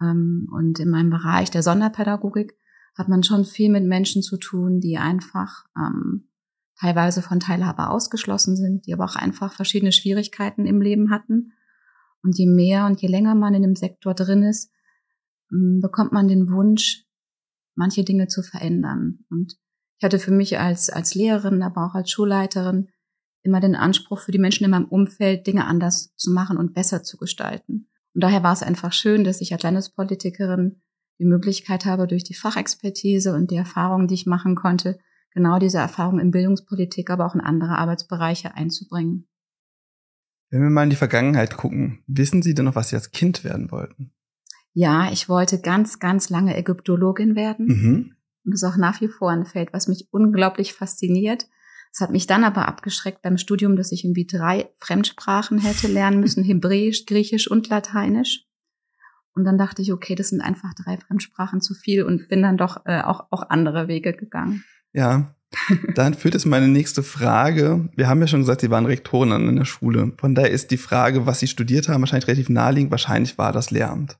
Ähm, 0.00 0.48
und 0.52 0.78
in 0.80 0.90
meinem 0.90 1.10
Bereich 1.10 1.50
der 1.50 1.62
Sonderpädagogik 1.62 2.54
hat 2.96 3.08
man 3.08 3.22
schon 3.22 3.44
viel 3.44 3.70
mit 3.70 3.84
Menschen 3.84 4.22
zu 4.22 4.36
tun, 4.36 4.80
die 4.80 4.98
einfach 4.98 5.64
ähm, 5.76 6.28
teilweise 6.78 7.22
von 7.22 7.40
Teilhabe 7.40 7.88
ausgeschlossen 7.88 8.56
sind, 8.56 8.86
die 8.86 8.94
aber 8.94 9.04
auch 9.04 9.16
einfach 9.16 9.52
verschiedene 9.52 9.92
Schwierigkeiten 9.92 10.66
im 10.66 10.80
Leben 10.80 11.10
hatten. 11.10 11.52
Und 12.22 12.36
je 12.38 12.46
mehr 12.46 12.86
und 12.86 13.00
je 13.00 13.08
länger 13.08 13.34
man 13.34 13.54
in 13.54 13.62
dem 13.62 13.76
Sektor 13.76 14.14
drin 14.14 14.42
ist, 14.42 14.72
ähm, 15.52 15.80
bekommt 15.80 16.12
man 16.12 16.28
den 16.28 16.50
Wunsch, 16.50 17.06
manche 17.74 18.04
Dinge 18.04 18.28
zu 18.28 18.42
verändern. 18.42 19.20
Und 19.30 19.56
ich 19.98 20.04
hatte 20.04 20.18
für 20.18 20.30
mich 20.30 20.58
als, 20.58 20.90
als 20.90 21.14
Lehrerin, 21.14 21.62
aber 21.62 21.86
auch 21.86 21.94
als 21.94 22.10
Schulleiterin 22.10 22.88
immer 23.42 23.60
den 23.60 23.74
Anspruch 23.74 24.20
für 24.20 24.32
die 24.32 24.38
Menschen 24.38 24.64
in 24.64 24.70
meinem 24.70 24.86
Umfeld, 24.86 25.46
Dinge 25.46 25.66
anders 25.66 26.14
zu 26.16 26.30
machen 26.30 26.56
und 26.56 26.74
besser 26.74 27.02
zu 27.02 27.16
gestalten. 27.16 27.88
Und 28.14 28.24
daher 28.24 28.42
war 28.42 28.52
es 28.52 28.62
einfach 28.62 28.92
schön, 28.92 29.24
dass 29.24 29.40
ich 29.40 29.52
als 29.52 29.62
Landespolitikerin 29.62 30.82
die 31.18 31.26
Möglichkeit 31.26 31.84
habe, 31.84 32.06
durch 32.06 32.24
die 32.24 32.34
Fachexpertise 32.34 33.34
und 33.34 33.50
die 33.50 33.56
Erfahrungen, 33.56 34.08
die 34.08 34.14
ich 34.14 34.26
machen 34.26 34.56
konnte, 34.56 34.98
genau 35.32 35.58
diese 35.58 35.78
Erfahrung 35.78 36.18
in 36.18 36.30
Bildungspolitik, 36.30 37.10
aber 37.10 37.26
auch 37.26 37.34
in 37.34 37.40
andere 37.40 37.76
Arbeitsbereiche 37.76 38.54
einzubringen. 38.54 39.28
Wenn 40.50 40.62
wir 40.62 40.70
mal 40.70 40.84
in 40.84 40.90
die 40.90 40.96
Vergangenheit 40.96 41.56
gucken, 41.56 42.02
wissen 42.06 42.42
Sie 42.42 42.54
denn 42.54 42.64
noch, 42.64 42.74
was 42.74 42.88
Sie 42.88 42.96
als 42.96 43.12
Kind 43.12 43.44
werden 43.44 43.70
wollten? 43.70 44.12
Ja, 44.80 45.12
ich 45.12 45.28
wollte 45.28 45.60
ganz, 45.60 45.98
ganz 45.98 46.30
lange 46.30 46.56
Ägyptologin 46.56 47.36
werden. 47.36 47.66
Mhm. 47.66 48.16
Und 48.46 48.54
das 48.54 48.62
ist 48.62 48.68
auch 48.68 48.78
nach 48.78 49.02
wie 49.02 49.08
vor 49.08 49.30
ein 49.30 49.44
Feld, 49.44 49.74
was 49.74 49.88
mich 49.88 50.08
unglaublich 50.10 50.72
fasziniert. 50.72 51.46
Es 51.92 52.00
hat 52.00 52.10
mich 52.10 52.26
dann 52.26 52.44
aber 52.44 52.66
abgeschreckt 52.66 53.20
beim 53.20 53.36
Studium, 53.36 53.76
dass 53.76 53.92
ich 53.92 54.06
irgendwie 54.06 54.26
drei 54.26 54.70
Fremdsprachen 54.78 55.58
hätte 55.58 55.86
lernen 55.86 56.20
müssen, 56.20 56.42
Hebräisch, 56.42 57.04
Griechisch 57.04 57.50
und 57.50 57.68
Lateinisch. 57.68 58.46
Und 59.34 59.44
dann 59.44 59.58
dachte 59.58 59.82
ich, 59.82 59.92
okay, 59.92 60.14
das 60.14 60.30
sind 60.30 60.40
einfach 60.40 60.72
drei 60.72 60.96
Fremdsprachen 60.96 61.60
zu 61.60 61.74
viel 61.74 62.02
und 62.02 62.30
bin 62.30 62.40
dann 62.40 62.56
doch 62.56 62.86
äh, 62.86 63.02
auch, 63.02 63.26
auch 63.30 63.50
andere 63.50 63.86
Wege 63.86 64.14
gegangen. 64.14 64.64
Ja, 64.94 65.34
dann 65.94 66.14
führt 66.14 66.34
es 66.34 66.46
meine 66.46 66.68
nächste 66.68 67.02
Frage. 67.02 67.90
Wir 67.96 68.08
haben 68.08 68.22
ja 68.22 68.28
schon 68.28 68.40
gesagt, 68.40 68.62
Sie 68.62 68.70
waren 68.70 68.86
Rektorin 68.86 69.32
an 69.32 69.46
einer 69.46 69.66
Schule. 69.66 70.14
Von 70.16 70.34
daher 70.34 70.50
ist 70.50 70.70
die 70.70 70.78
Frage, 70.78 71.26
was 71.26 71.40
Sie 71.40 71.48
studiert 71.48 71.90
haben, 71.90 72.00
wahrscheinlich 72.00 72.28
relativ 72.28 72.48
naheliegend. 72.48 72.90
Wahrscheinlich 72.90 73.36
war 73.36 73.52
das 73.52 73.70
Lehramt. 73.70 74.16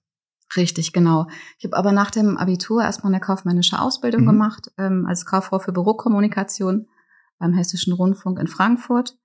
Richtig, 0.56 0.92
genau. 0.92 1.26
Ich 1.58 1.64
habe 1.64 1.76
aber 1.76 1.92
nach 1.92 2.10
dem 2.10 2.36
Abitur 2.36 2.82
erstmal 2.82 3.12
eine 3.12 3.20
kaufmännische 3.20 3.80
Ausbildung 3.80 4.22
mhm. 4.22 4.26
gemacht, 4.26 4.72
ähm, 4.78 5.06
als 5.06 5.24
Kauffrau 5.24 5.58
für 5.58 5.72
Bürokommunikation 5.72 6.88
beim 7.38 7.52
Hessischen 7.52 7.92
Rundfunk 7.92 8.38
in 8.38 8.48
Frankfurt. 8.48 9.16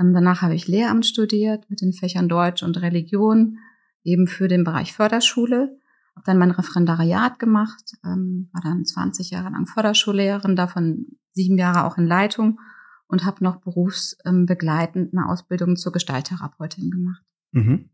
Ähm, 0.00 0.12
danach 0.12 0.42
habe 0.42 0.54
ich 0.54 0.66
Lehramt 0.66 1.06
studiert 1.06 1.68
mit 1.70 1.80
den 1.80 1.92
Fächern 1.92 2.28
Deutsch 2.28 2.62
und 2.62 2.80
Religion, 2.80 3.58
eben 4.02 4.26
für 4.26 4.48
den 4.48 4.64
Bereich 4.64 4.92
Förderschule. 4.92 5.78
Habe 6.16 6.26
dann 6.26 6.38
mein 6.38 6.50
Referendariat 6.50 7.38
gemacht, 7.38 7.94
ähm, 8.04 8.50
war 8.52 8.62
dann 8.62 8.84
20 8.84 9.30
Jahre 9.30 9.50
lang 9.50 9.66
Förderschullehrerin, 9.66 10.56
davon 10.56 11.06
sieben 11.32 11.58
Jahre 11.58 11.84
auch 11.84 11.98
in 11.98 12.06
Leitung 12.06 12.60
und 13.06 13.24
habe 13.24 13.44
noch 13.44 13.56
berufsbegleitend 13.56 15.14
eine 15.14 15.28
Ausbildung 15.28 15.76
zur 15.76 15.92
Gestalttherapeutin 15.92 16.90
gemacht. 16.90 17.22
Mhm. 17.52 17.90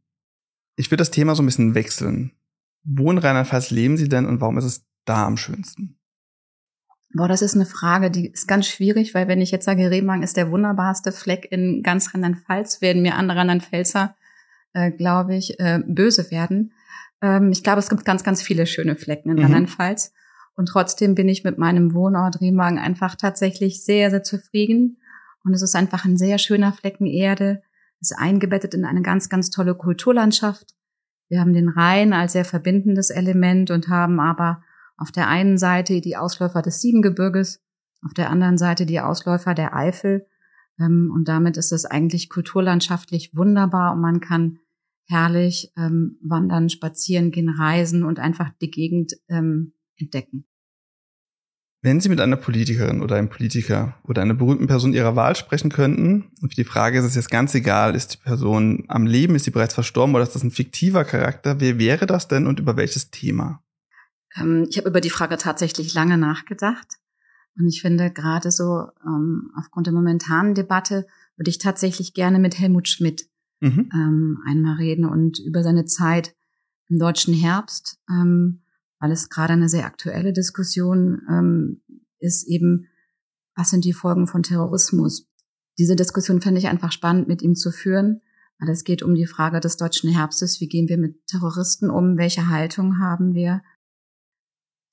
Ich 0.76 0.90
würde 0.90 1.00
das 1.00 1.10
Thema 1.10 1.34
so 1.34 1.42
ein 1.42 1.46
bisschen 1.46 1.74
wechseln. 1.74 2.32
Wo 2.82 3.10
in 3.10 3.18
Rheinland-Pfalz 3.18 3.70
leben 3.70 3.96
Sie 3.96 4.08
denn 4.08 4.26
und 4.26 4.40
warum 4.40 4.58
ist 4.58 4.64
es 4.64 4.86
da 5.04 5.26
am 5.26 5.36
schönsten? 5.36 5.98
Boah, 7.12 7.26
das 7.26 7.42
ist 7.42 7.54
eine 7.54 7.66
Frage, 7.66 8.10
die 8.10 8.28
ist 8.28 8.46
ganz 8.46 8.68
schwierig, 8.68 9.14
weil 9.14 9.26
wenn 9.26 9.40
ich 9.40 9.50
jetzt 9.50 9.64
sage, 9.64 9.90
Remagen 9.90 10.22
ist 10.22 10.36
der 10.36 10.50
wunderbarste 10.50 11.10
Fleck 11.10 11.48
in 11.50 11.82
ganz 11.82 12.14
Rheinland-Pfalz, 12.14 12.80
werden 12.80 13.02
mir 13.02 13.16
andere 13.16 13.38
Rheinland-Pfälzer, 13.38 14.14
äh, 14.74 14.92
glaube 14.92 15.34
ich, 15.34 15.58
äh, 15.58 15.80
böse 15.84 16.30
werden. 16.30 16.72
Ähm, 17.20 17.50
ich 17.50 17.64
glaube, 17.64 17.80
es 17.80 17.88
gibt 17.88 18.04
ganz, 18.04 18.22
ganz 18.22 18.42
viele 18.42 18.66
schöne 18.66 18.94
Flecken 18.94 19.30
in 19.30 19.36
mhm. 19.36 19.42
Rheinland-Pfalz. 19.42 20.12
Und 20.54 20.66
trotzdem 20.66 21.14
bin 21.14 21.28
ich 21.28 21.42
mit 21.42 21.58
meinem 21.58 21.94
Wohnort 21.94 22.40
Remagen 22.40 22.78
einfach 22.78 23.16
tatsächlich 23.16 23.84
sehr, 23.84 24.10
sehr 24.10 24.22
zufrieden. 24.22 24.98
Und 25.44 25.54
es 25.54 25.62
ist 25.62 25.74
einfach 25.74 26.04
ein 26.04 26.16
sehr 26.16 26.38
schöner 26.38 26.72
Flecken 26.72 27.06
Erde. 27.06 27.62
Es 28.00 28.12
ist 28.12 28.18
eingebettet 28.18 28.74
in 28.74 28.84
eine 28.84 29.02
ganz, 29.02 29.28
ganz 29.28 29.50
tolle 29.50 29.74
Kulturlandschaft. 29.74 30.74
Wir 31.30 31.40
haben 31.40 31.54
den 31.54 31.68
Rhein 31.68 32.12
als 32.12 32.32
sehr 32.32 32.44
verbindendes 32.44 33.08
Element 33.08 33.70
und 33.70 33.88
haben 33.88 34.20
aber 34.20 34.62
Auf 34.96 35.10
der 35.10 35.28
einen 35.28 35.56
Seite 35.56 36.02
die 36.02 36.18
Ausläufer 36.18 36.60
des 36.60 36.82
Siebengebirges, 36.82 37.62
auf 38.02 38.12
der 38.12 38.28
anderen 38.28 38.58
Seite 38.58 38.84
die 38.84 39.00
Ausläufer 39.00 39.54
der 39.54 39.74
Eifel. 39.74 40.26
Ähm, 40.78 41.10
und 41.14 41.26
damit 41.26 41.56
ist 41.56 41.72
es 41.72 41.86
eigentlich 41.86 42.28
kulturlandschaftlich 42.28 43.34
wunderbar 43.34 43.94
und 43.94 44.02
man 44.02 44.20
kann 44.20 44.58
herrlich 45.06 45.72
ähm, 45.78 46.18
wandern, 46.20 46.68
spazieren 46.68 47.30
gehen, 47.30 47.48
reisen 47.48 48.04
und 48.04 48.18
einfach 48.18 48.50
die 48.60 48.70
Gegend 48.70 49.14
ähm, 49.28 49.72
entdecken. 49.96 50.44
Wenn 51.82 52.00
Sie 52.00 52.10
mit 52.10 52.20
einer 52.20 52.36
Politikerin 52.36 53.00
oder 53.00 53.16
einem 53.16 53.30
Politiker 53.30 53.96
oder 54.04 54.20
einer 54.20 54.34
berühmten 54.34 54.66
Person 54.66 54.92
Ihrer 54.92 55.16
Wahl 55.16 55.34
sprechen 55.34 55.70
könnten, 55.70 56.30
und 56.42 56.56
die 56.56 56.64
Frage 56.64 56.98
ist 56.98 57.06
es 57.06 57.14
jetzt 57.14 57.30
ganz 57.30 57.54
egal, 57.54 57.94
ist 57.94 58.14
die 58.14 58.18
Person 58.18 58.84
am 58.88 59.06
Leben, 59.06 59.34
ist 59.34 59.44
sie 59.44 59.50
bereits 59.50 59.74
verstorben 59.74 60.14
oder 60.14 60.24
ist 60.24 60.34
das 60.34 60.42
ein 60.42 60.50
fiktiver 60.50 61.04
Charakter, 61.04 61.58
wer 61.60 61.78
wäre 61.78 62.06
das 62.06 62.28
denn 62.28 62.46
und 62.46 62.60
über 62.60 62.76
welches 62.76 63.10
Thema? 63.10 63.62
Ähm, 64.36 64.66
ich 64.68 64.76
habe 64.76 64.88
über 64.90 65.00
die 65.00 65.10
Frage 65.10 65.38
tatsächlich 65.38 65.94
lange 65.94 66.18
nachgedacht. 66.18 66.98
Und 67.58 67.66
ich 67.66 67.80
finde 67.80 68.10
gerade 68.10 68.50
so 68.50 68.86
ähm, 69.04 69.50
aufgrund 69.56 69.86
der 69.86 69.94
momentanen 69.94 70.54
Debatte 70.54 71.06
würde 71.36 71.50
ich 71.50 71.58
tatsächlich 71.58 72.14
gerne 72.14 72.38
mit 72.38 72.58
Helmut 72.58 72.88
Schmidt 72.88 73.26
mhm. 73.60 73.90
ähm, 73.92 74.38
einmal 74.46 74.76
reden 74.76 75.04
und 75.06 75.38
über 75.38 75.62
seine 75.62 75.86
Zeit 75.86 76.34
im 76.88 76.98
deutschen 76.98 77.34
Herbst. 77.34 77.98
Ähm, 78.08 78.60
weil 79.00 79.10
es 79.10 79.30
gerade 79.30 79.54
eine 79.54 79.68
sehr 79.68 79.86
aktuelle 79.86 80.32
Diskussion 80.32 81.22
ähm, 81.28 81.82
ist, 82.18 82.46
eben, 82.46 82.86
was 83.56 83.70
sind 83.70 83.84
die 83.84 83.94
Folgen 83.94 84.26
von 84.26 84.42
Terrorismus? 84.42 85.26
Diese 85.78 85.96
Diskussion 85.96 86.40
fände 86.40 86.60
ich 86.60 86.68
einfach 86.68 86.92
spannend, 86.92 87.26
mit 87.26 87.42
ihm 87.42 87.54
zu 87.56 87.72
führen, 87.72 88.20
weil 88.58 88.68
es 88.68 88.84
geht 88.84 89.02
um 89.02 89.14
die 89.14 89.26
Frage 89.26 89.60
des 89.60 89.78
deutschen 89.78 90.10
Herbstes. 90.10 90.60
Wie 90.60 90.68
gehen 90.68 90.88
wir 90.88 90.98
mit 90.98 91.26
Terroristen 91.26 91.90
um? 91.90 92.18
Welche 92.18 92.48
Haltung 92.48 92.98
haben 92.98 93.32
wir? 93.34 93.62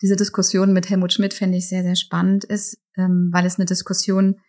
Diese 0.01 0.15
Diskussion 0.15 0.73
mit 0.73 0.89
Helmut 0.89 1.11
Schmidt 1.11 1.33
fände 1.33 1.57
ich 1.57 1.67
sehr, 1.67 1.83
sehr 1.83 1.95
spannend, 1.95 2.45
ist, 2.45 2.77
ähm, 2.95 3.29
weil 3.33 3.45
es 3.45 3.57
eine 3.57 3.65
Diskussion 3.65 4.39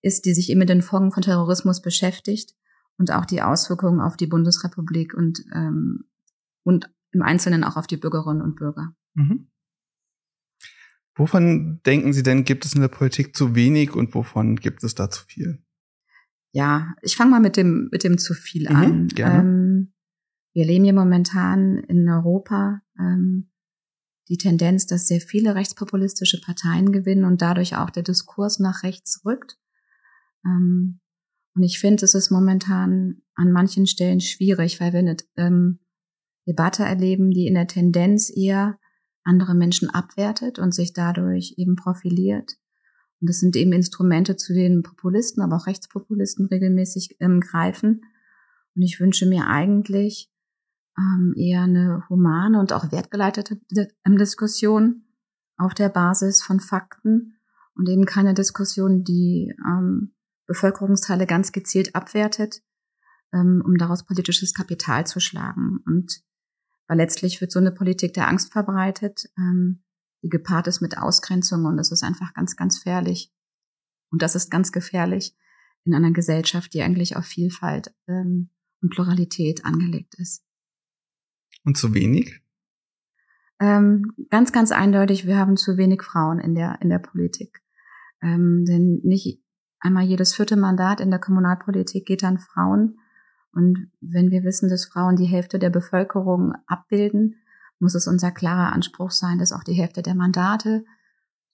ist, 0.00 0.26
die 0.26 0.34
sich 0.34 0.50
eben 0.50 0.60
mit 0.60 0.68
den 0.68 0.82
Folgen 0.82 1.10
von 1.10 1.22
Terrorismus 1.22 1.82
beschäftigt 1.82 2.54
und 2.98 3.10
auch 3.10 3.24
die 3.24 3.42
Auswirkungen 3.42 4.00
auf 4.00 4.16
die 4.16 4.26
Bundesrepublik 4.26 5.14
und, 5.14 5.44
ähm, 5.52 6.04
und 6.62 6.90
im 7.12 7.22
Einzelnen 7.22 7.64
auch 7.64 7.76
auf 7.76 7.86
die 7.86 7.96
Bürgerinnen 7.96 8.42
und 8.42 8.56
Bürger. 8.56 8.94
Mhm. 9.14 9.48
Wovon 11.14 11.80
denken 11.84 12.12
Sie 12.12 12.22
denn, 12.22 12.44
gibt 12.44 12.64
es 12.64 12.74
in 12.74 12.80
der 12.80 12.88
Politik 12.88 13.36
zu 13.36 13.54
wenig 13.54 13.94
und 13.94 14.14
wovon 14.14 14.56
gibt 14.56 14.82
es 14.82 14.94
da 14.94 15.10
zu 15.10 15.24
viel? 15.26 15.62
Ja, 16.52 16.94
ich 17.02 17.16
fange 17.16 17.30
mal 17.30 17.40
mit 17.40 17.56
dem, 17.56 17.88
mit 17.92 18.04
dem 18.04 18.18
zu 18.18 18.34
viel 18.34 18.68
mhm, 18.68 18.76
an. 18.76 19.08
Gerne. 19.08 19.40
Ähm, 19.40 19.92
wir 20.54 20.66
leben 20.66 20.84
ja 20.84 20.92
momentan 20.92 21.78
in 21.78 22.08
Europa 22.08 22.82
ähm, 22.98 23.50
die 24.28 24.36
Tendenz, 24.36 24.86
dass 24.86 25.06
sehr 25.06 25.20
viele 25.20 25.54
rechtspopulistische 25.54 26.40
Parteien 26.40 26.92
gewinnen 26.92 27.24
und 27.24 27.42
dadurch 27.42 27.76
auch 27.76 27.90
der 27.90 28.02
Diskurs 28.02 28.58
nach 28.58 28.82
rechts 28.82 29.22
rückt. 29.24 29.58
Ähm, 30.44 31.00
und 31.54 31.62
ich 31.62 31.78
finde, 31.78 32.04
es 32.04 32.14
ist 32.14 32.30
momentan 32.30 33.22
an 33.34 33.52
manchen 33.52 33.86
Stellen 33.86 34.20
schwierig, 34.20 34.80
weil 34.80 34.92
wir 34.92 35.02
nicht, 35.02 35.26
ähm, 35.36 35.80
Debatte 36.46 36.84
erleben, 36.84 37.30
die 37.30 37.46
in 37.46 37.54
der 37.54 37.66
Tendenz 37.66 38.30
eher 38.34 38.78
andere 39.24 39.54
Menschen 39.54 39.90
abwertet 39.90 40.58
und 40.58 40.74
sich 40.74 40.92
dadurch 40.92 41.54
eben 41.56 41.76
profiliert. 41.76 42.56
Und 43.20 43.28
das 43.28 43.38
sind 43.38 43.54
eben 43.54 43.72
Instrumente, 43.72 44.36
zu 44.36 44.52
denen 44.52 44.82
Populisten, 44.82 45.42
aber 45.42 45.56
auch 45.56 45.66
Rechtspopulisten 45.66 46.46
regelmäßig 46.46 47.16
ähm, 47.20 47.40
greifen. 47.40 48.02
Und 48.74 48.82
ich 48.82 48.98
wünsche 48.98 49.26
mir 49.26 49.46
eigentlich 49.46 50.32
ähm, 50.98 51.32
eher 51.36 51.62
eine 51.62 52.02
humane 52.08 52.58
und 52.58 52.72
auch 52.72 52.90
wertgeleitete 52.90 53.60
ähm, 54.04 54.18
Diskussion 54.18 55.04
auf 55.56 55.74
der 55.74 55.88
Basis 55.88 56.42
von 56.42 56.58
Fakten 56.58 57.38
und 57.76 57.88
eben 57.88 58.04
keine 58.04 58.34
Diskussion, 58.34 59.04
die 59.04 59.54
ähm, 59.64 60.14
Bevölkerungsteile 60.46 61.26
ganz 61.26 61.52
gezielt 61.52 61.94
abwertet, 61.94 62.62
ähm, 63.32 63.62
um 63.64 63.76
daraus 63.76 64.04
politisches 64.04 64.52
Kapital 64.52 65.06
zu 65.06 65.20
schlagen. 65.20 65.78
Und 65.86 66.22
weil 66.92 66.98
letztlich 66.98 67.40
wird 67.40 67.50
so 67.50 67.58
eine 67.58 67.72
Politik 67.72 68.12
der 68.12 68.28
Angst 68.28 68.52
verbreitet, 68.52 69.30
ähm, 69.38 69.82
die 70.22 70.28
gepaart 70.28 70.66
ist 70.66 70.82
mit 70.82 70.98
Ausgrenzung 70.98 71.64
und 71.64 71.78
das 71.78 71.90
ist 71.90 72.02
einfach 72.02 72.34
ganz, 72.34 72.54
ganz 72.54 72.76
gefährlich. 72.76 73.32
Und 74.10 74.20
das 74.20 74.34
ist 74.34 74.50
ganz 74.50 74.72
gefährlich 74.72 75.34
in 75.84 75.94
einer 75.94 76.10
Gesellschaft, 76.10 76.74
die 76.74 76.82
eigentlich 76.82 77.16
auf 77.16 77.24
Vielfalt 77.24 77.94
ähm, 78.08 78.50
und 78.82 78.90
Pluralität 78.90 79.64
angelegt 79.64 80.16
ist. 80.18 80.44
Und 81.64 81.78
zu 81.78 81.94
wenig? 81.94 82.42
Ähm, 83.58 84.12
ganz, 84.28 84.52
ganz 84.52 84.70
eindeutig, 84.70 85.26
wir 85.26 85.38
haben 85.38 85.56
zu 85.56 85.78
wenig 85.78 86.02
Frauen 86.02 86.40
in 86.40 86.54
der, 86.54 86.76
in 86.82 86.90
der 86.90 86.98
Politik. 86.98 87.62
Ähm, 88.20 88.66
denn 88.66 89.00
nicht 89.02 89.42
einmal 89.80 90.04
jedes 90.04 90.34
vierte 90.34 90.56
Mandat 90.56 91.00
in 91.00 91.08
der 91.08 91.20
Kommunalpolitik 91.20 92.04
geht 92.04 92.22
an 92.22 92.38
Frauen. 92.38 92.98
Und 93.52 93.90
wenn 94.00 94.30
wir 94.30 94.44
wissen, 94.44 94.68
dass 94.68 94.86
Frauen 94.86 95.16
die 95.16 95.26
Hälfte 95.26 95.58
der 95.58 95.70
Bevölkerung 95.70 96.54
abbilden, 96.66 97.36
muss 97.78 97.94
es 97.94 98.06
unser 98.06 98.30
klarer 98.30 98.72
Anspruch 98.72 99.10
sein, 99.10 99.38
dass 99.38 99.52
auch 99.52 99.64
die 99.64 99.74
Hälfte 99.74 100.02
der 100.02 100.14
Mandate, 100.14 100.84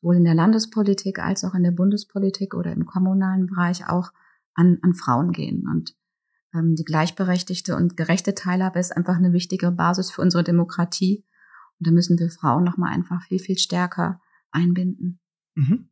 sowohl 0.00 0.16
in 0.16 0.24
der 0.24 0.34
Landespolitik 0.34 1.18
als 1.18 1.44
auch 1.44 1.54
in 1.54 1.62
der 1.62 1.72
Bundespolitik 1.72 2.54
oder 2.54 2.72
im 2.72 2.86
kommunalen 2.86 3.46
Bereich 3.46 3.88
auch 3.88 4.12
an, 4.54 4.78
an 4.82 4.94
Frauen 4.94 5.32
gehen. 5.32 5.66
Und 5.68 5.96
ähm, 6.54 6.74
die 6.76 6.84
gleichberechtigte 6.84 7.74
und 7.76 7.96
gerechte 7.96 8.34
Teilhabe 8.34 8.78
ist 8.78 8.96
einfach 8.96 9.16
eine 9.16 9.32
wichtige 9.32 9.70
Basis 9.70 10.10
für 10.10 10.22
unsere 10.22 10.44
Demokratie. 10.44 11.24
Und 11.78 11.86
da 11.86 11.90
müssen 11.90 12.18
wir 12.18 12.30
Frauen 12.30 12.64
nochmal 12.64 12.92
einfach 12.92 13.22
viel, 13.22 13.38
viel 13.38 13.58
stärker 13.58 14.20
einbinden. 14.50 15.20
Mhm. 15.54 15.90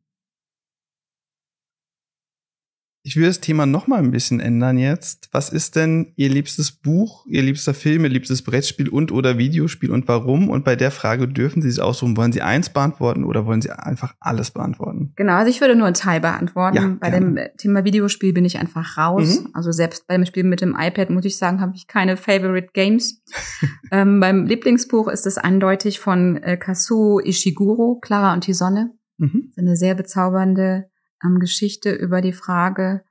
Ich 3.07 3.15
will 3.15 3.25
das 3.25 3.39
Thema 3.39 3.65
noch 3.65 3.87
mal 3.87 3.99
ein 3.99 4.11
bisschen 4.11 4.41
ändern 4.41 4.77
jetzt. 4.77 5.29
Was 5.31 5.47
ist 5.47 5.77
denn 5.77 6.11
Ihr 6.17 6.27
liebstes 6.27 6.73
Buch, 6.73 7.25
Ihr 7.25 7.41
liebster 7.41 7.73
Film, 7.73 8.03
Ihr 8.03 8.09
liebstes 8.09 8.41
Brettspiel 8.41 8.89
und 8.89 9.13
oder 9.13 9.37
Videospiel 9.37 9.91
und 9.91 10.09
warum? 10.09 10.49
Und 10.49 10.65
bei 10.65 10.75
der 10.75 10.91
Frage 10.91 11.25
dürfen 11.29 11.61
Sie 11.61 11.71
sich 11.71 11.81
aussuchen, 11.81 12.17
wollen 12.17 12.33
Sie 12.33 12.41
eins 12.41 12.69
beantworten 12.69 13.23
oder 13.23 13.45
wollen 13.45 13.61
Sie 13.61 13.71
einfach 13.71 14.13
alles 14.19 14.51
beantworten? 14.51 15.13
Genau, 15.15 15.35
also 15.35 15.49
ich 15.49 15.61
würde 15.61 15.77
nur 15.77 15.85
einen 15.85 15.93
Teil 15.93 16.19
beantworten. 16.19 16.75
Ja, 16.75 16.97
bei 16.99 17.09
gerne. 17.09 17.33
dem 17.33 17.57
Thema 17.57 17.85
Videospiel 17.85 18.33
bin 18.33 18.43
ich 18.43 18.59
einfach 18.59 18.97
raus. 18.97 19.39
Mhm. 19.39 19.51
Also 19.53 19.71
selbst 19.71 20.05
beim 20.07 20.25
Spiel 20.25 20.43
mit 20.43 20.59
dem 20.59 20.75
iPad 20.77 21.09
muss 21.09 21.23
ich 21.23 21.37
sagen, 21.37 21.61
habe 21.61 21.77
ich 21.77 21.87
keine 21.87 22.17
Favorite 22.17 22.71
Games. 22.73 23.23
ähm, 23.93 24.19
beim 24.19 24.45
Lieblingsbuch 24.47 25.07
ist 25.07 25.25
es 25.25 25.37
eindeutig 25.37 26.01
von 26.01 26.43
äh, 26.43 26.57
Kazuo 26.57 27.21
Ishiguro, 27.21 27.99
Clara 28.01 28.33
und 28.33 28.45
die 28.47 28.53
Sonne. 28.53 28.91
Mhm. 29.17 29.53
Eine 29.55 29.77
sehr 29.77 29.95
bezaubernde 29.95 30.89
ähm, 31.23 31.39
Geschichte 31.39 31.91
über 31.91 32.21
die 32.21 32.33
Frage 32.33 33.03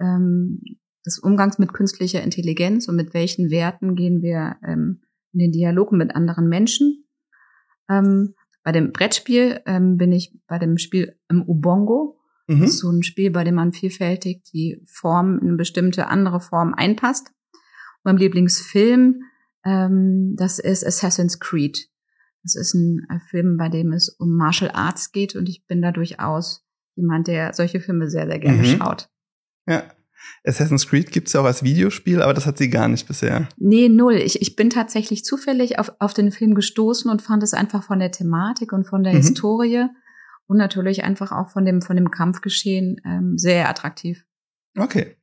ähm, 0.00 0.60
des 1.04 1.18
Umgangs 1.18 1.58
mit 1.58 1.72
künstlicher 1.72 2.22
Intelligenz 2.22 2.88
und 2.88 2.96
mit 2.96 3.14
welchen 3.14 3.50
Werten 3.50 3.94
gehen 3.94 4.22
wir 4.22 4.56
ähm, 4.66 5.02
in 5.32 5.38
den 5.38 5.52
Dialog 5.52 5.92
mit 5.92 6.14
anderen 6.14 6.48
Menschen. 6.48 7.06
Ähm, 7.88 8.34
bei 8.62 8.72
dem 8.72 8.92
Brettspiel 8.92 9.60
ähm, 9.66 9.98
bin 9.98 10.12
ich 10.12 10.38
bei 10.46 10.58
dem 10.58 10.78
Spiel 10.78 11.18
im 11.28 11.42
Ubongo. 11.42 12.18
Mhm. 12.46 12.60
Das 12.60 12.70
ist 12.70 12.78
so 12.78 12.90
ein 12.90 13.02
Spiel, 13.02 13.30
bei 13.30 13.44
dem 13.44 13.56
man 13.56 13.72
vielfältig 13.72 14.42
die 14.44 14.82
Form 14.86 15.38
in 15.38 15.48
eine 15.48 15.56
bestimmte 15.56 16.06
andere 16.08 16.40
Form 16.40 16.72
einpasst. 16.74 17.28
Und 18.02 18.04
mein 18.04 18.16
Lieblingsfilm, 18.16 19.22
ähm, 19.64 20.34
das 20.38 20.58
ist 20.58 20.86
Assassin's 20.86 21.40
Creed. 21.40 21.88
Das 22.42 22.54
ist 22.54 22.74
ein 22.74 23.06
Film, 23.28 23.56
bei 23.56 23.68
dem 23.68 23.92
es 23.92 24.08
um 24.08 24.36
Martial 24.36 24.70
Arts 24.70 25.12
geht 25.12 25.34
und 25.34 25.48
ich 25.48 25.66
bin 25.66 25.80
da 25.80 25.92
durchaus 25.92 26.63
jemand, 26.96 27.28
der 27.28 27.52
solche 27.54 27.80
Filme 27.80 28.08
sehr, 28.10 28.26
sehr 28.26 28.38
gerne 28.38 28.58
mhm. 28.58 28.78
schaut. 28.78 29.08
Ja. 29.66 29.84
Assassin's 30.46 30.86
Creed 30.86 31.10
gibt's 31.10 31.32
ja 31.32 31.40
auch 31.40 31.44
als 31.44 31.62
Videospiel, 31.62 32.22
aber 32.22 32.34
das 32.34 32.46
hat 32.46 32.58
sie 32.58 32.70
gar 32.70 32.88
nicht 32.88 33.06
bisher. 33.06 33.48
Nee, 33.56 33.88
null. 33.88 34.14
Ich, 34.14 34.40
ich 34.40 34.56
bin 34.56 34.70
tatsächlich 34.70 35.24
zufällig 35.24 35.78
auf, 35.78 35.92
auf 35.98 36.14
den 36.14 36.32
Film 36.32 36.54
gestoßen 36.54 37.10
und 37.10 37.22
fand 37.22 37.42
es 37.42 37.54
einfach 37.54 37.82
von 37.82 37.98
der 37.98 38.10
Thematik 38.10 38.72
und 38.72 38.84
von 38.84 39.02
der 39.02 39.12
mhm. 39.12 39.18
Historie 39.18 39.86
und 40.46 40.56
natürlich 40.56 41.04
einfach 41.04 41.32
auch 41.32 41.50
von 41.50 41.64
dem, 41.64 41.82
von 41.82 41.96
dem 41.96 42.10
Kampfgeschehen 42.10 43.00
ähm, 43.04 43.38
sehr 43.38 43.68
attraktiv. 43.68 44.24
Okay. 44.76 45.16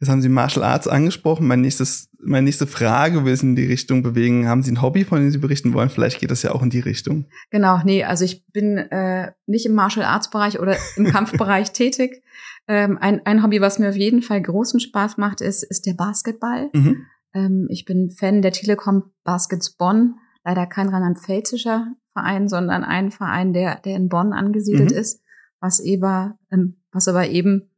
Jetzt 0.00 0.08
haben 0.08 0.22
Sie 0.22 0.28
Martial 0.28 0.64
Arts 0.64 0.86
angesprochen. 0.86 1.46
Mein 1.46 1.60
nächstes, 1.60 2.08
meine 2.20 2.44
nächste 2.44 2.66
Frage 2.66 3.24
will 3.24 3.36
Sie 3.36 3.46
in 3.46 3.56
die 3.56 3.66
Richtung 3.66 4.02
bewegen. 4.02 4.48
Haben 4.48 4.62
Sie 4.62 4.72
ein 4.72 4.82
Hobby, 4.82 5.04
von 5.04 5.20
dem 5.20 5.30
Sie 5.30 5.38
berichten 5.38 5.72
wollen? 5.74 5.90
Vielleicht 5.90 6.20
geht 6.20 6.30
das 6.30 6.42
ja 6.42 6.52
auch 6.52 6.62
in 6.62 6.70
die 6.70 6.80
Richtung. 6.80 7.26
Genau, 7.50 7.80
nee, 7.84 8.04
also 8.04 8.24
ich 8.24 8.46
bin 8.48 8.78
äh, 8.78 9.32
nicht 9.46 9.66
im 9.66 9.74
Martial 9.74 10.06
Arts 10.06 10.30
Bereich 10.30 10.60
oder 10.60 10.76
im 10.96 11.04
Kampfbereich 11.10 11.72
tätig. 11.72 12.22
Ähm, 12.68 12.98
ein, 13.00 13.24
ein 13.24 13.42
Hobby, 13.42 13.60
was 13.60 13.78
mir 13.78 13.88
auf 13.88 13.96
jeden 13.96 14.22
Fall 14.22 14.42
großen 14.42 14.78
Spaß 14.78 15.16
macht, 15.16 15.40
ist, 15.40 15.62
ist 15.62 15.86
der 15.86 15.94
Basketball. 15.94 16.70
Mhm. 16.72 17.06
Ähm, 17.34 17.66
ich 17.70 17.84
bin 17.84 18.10
Fan 18.10 18.42
der 18.42 18.52
Telekom 18.52 19.10
Baskets 19.24 19.76
Bonn. 19.76 20.16
Leider 20.44 20.66
kein 20.66 20.88
rheinland-pfälzischer 20.88 21.94
Verein, 22.12 22.48
sondern 22.48 22.84
ein 22.84 23.10
Verein, 23.10 23.52
der, 23.52 23.80
der 23.80 23.96
in 23.96 24.08
Bonn 24.08 24.32
angesiedelt 24.32 24.90
mhm. 24.90 24.96
ist, 24.96 25.22
was, 25.60 25.80
eben, 25.80 26.34
ähm, 26.50 26.76
was 26.92 27.08
aber 27.08 27.28
eben 27.28 27.70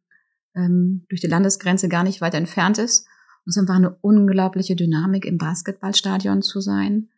ähm, 0.54 1.04
durch 1.08 1.20
die 1.20 1.26
Landesgrenze 1.26 1.88
gar 1.88 2.04
nicht 2.04 2.20
weit 2.20 2.34
entfernt 2.34 2.78
ist. 2.78 3.06
Und 3.44 3.50
es 3.50 3.58
einfach 3.58 3.76
eine 3.76 3.96
unglaubliche 4.00 4.76
Dynamik 4.76 5.24
im 5.24 5.38
Basketballstadion 5.38 6.42
zu 6.42 6.60
sein. 6.60 7.08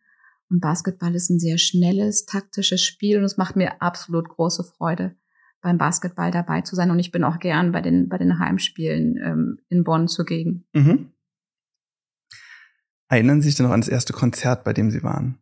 Und 0.49 0.61
Basketball 0.61 1.15
ist 1.15 1.31
ein 1.31 1.39
sehr 1.39 1.59
schnelles, 1.59 2.27
taktisches 2.27 2.83
Spiel 2.83 3.19
und 3.19 3.25
es 3.25 3.39
macht 3.39 3.57
mir 3.57 3.81
absolut 3.81 4.29
große 4.29 4.65
Freude, 4.65 5.17
beim 5.62 5.79
Basketball 5.79 6.31
dabei 6.31 6.61
zu 6.61 6.77
sein. 6.77 6.91
Und 6.91 6.99
ich 6.99 7.11
bin 7.11 7.25
auch 7.25 7.39
gern 7.39 7.73
bei 7.73 7.81
den, 7.81 8.09
bei 8.09 8.19
den 8.19 8.39
Heimspielen 8.39 9.17
ähm, 9.17 9.59
in 9.69 9.83
Bonn 9.83 10.09
zugegen. 10.09 10.67
Mhm. 10.75 11.12
Erinnern 13.09 13.41
Sie 13.41 13.49
sich 13.49 13.57
denn 13.57 13.67
noch 13.67 13.73
an 13.73 13.81
das 13.81 13.89
erste 13.89 14.12
Konzert, 14.12 14.62
bei 14.62 14.73
dem 14.73 14.91
Sie 14.91 15.03
waren? 15.03 15.39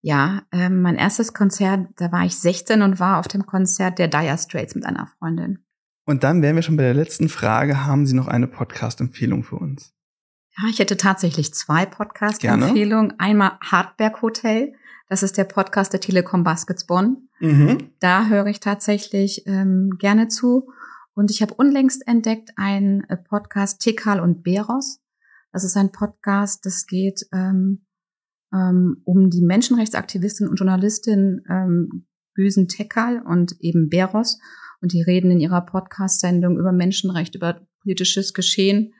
Ja, 0.00 0.42
ähm, 0.52 0.82
mein 0.82 0.96
erstes 0.96 1.34
Konzert, 1.34 1.88
da 1.96 2.12
war 2.12 2.24
ich 2.24 2.36
16 2.36 2.82
und 2.82 3.00
war 3.00 3.18
auf 3.18 3.28
dem 3.28 3.46
Konzert 3.46 3.98
der 3.98 4.08
Dire 4.08 4.38
Straits 4.38 4.74
mit 4.74 4.86
einer 4.86 5.06
Freundin. 5.18 5.64
Und 6.08 6.24
dann 6.24 6.40
wären 6.40 6.56
wir 6.56 6.62
schon 6.62 6.78
bei 6.78 6.84
der 6.84 6.94
letzten 6.94 7.28
Frage. 7.28 7.84
Haben 7.84 8.06
Sie 8.06 8.14
noch 8.14 8.28
eine 8.28 8.46
Podcast-Empfehlung 8.46 9.42
für 9.42 9.56
uns? 9.56 9.92
Ja, 10.56 10.66
ich 10.70 10.78
hätte 10.78 10.96
tatsächlich 10.96 11.52
zwei 11.52 11.84
Podcast-Empfehlungen. 11.84 13.12
Einmal 13.18 13.58
Hartberg 13.60 14.22
Hotel. 14.22 14.72
Das 15.10 15.22
ist 15.22 15.36
der 15.36 15.44
Podcast 15.44 15.92
der 15.92 16.00
Telekom 16.00 16.44
Baskets 16.44 16.86
Bonn. 16.86 17.28
Mhm. 17.40 17.90
Da 18.00 18.26
höre 18.28 18.46
ich 18.46 18.58
tatsächlich 18.58 19.42
ähm, 19.46 19.98
gerne 19.98 20.28
zu. 20.28 20.72
Und 21.12 21.30
ich 21.30 21.42
habe 21.42 21.52
unlängst 21.52 22.08
entdeckt 22.08 22.52
einen 22.56 23.04
äh, 23.10 23.18
Podcast 23.18 23.82
Tikal 23.82 24.20
und 24.20 24.42
Beros. 24.42 25.02
Das 25.52 25.62
ist 25.62 25.76
ein 25.76 25.92
Podcast, 25.92 26.64
das 26.64 26.86
geht 26.86 27.26
ähm, 27.34 27.84
ähm, 28.54 29.02
um 29.04 29.28
die 29.28 29.42
Menschenrechtsaktivistin 29.42 30.48
und 30.48 30.58
Journalistin 30.58 31.42
ähm, 31.50 32.06
Büsen 32.32 32.66
Tekal 32.66 33.20
und 33.20 33.60
eben 33.60 33.90
Beros. 33.90 34.38
Und 34.80 34.92
die 34.92 35.02
reden 35.02 35.30
in 35.30 35.40
ihrer 35.40 35.60
Podcast-Sendung 35.60 36.58
über 36.58 36.72
Menschenrecht, 36.72 37.34
über 37.34 37.60
politisches 37.82 38.32
Geschehen 38.34 38.92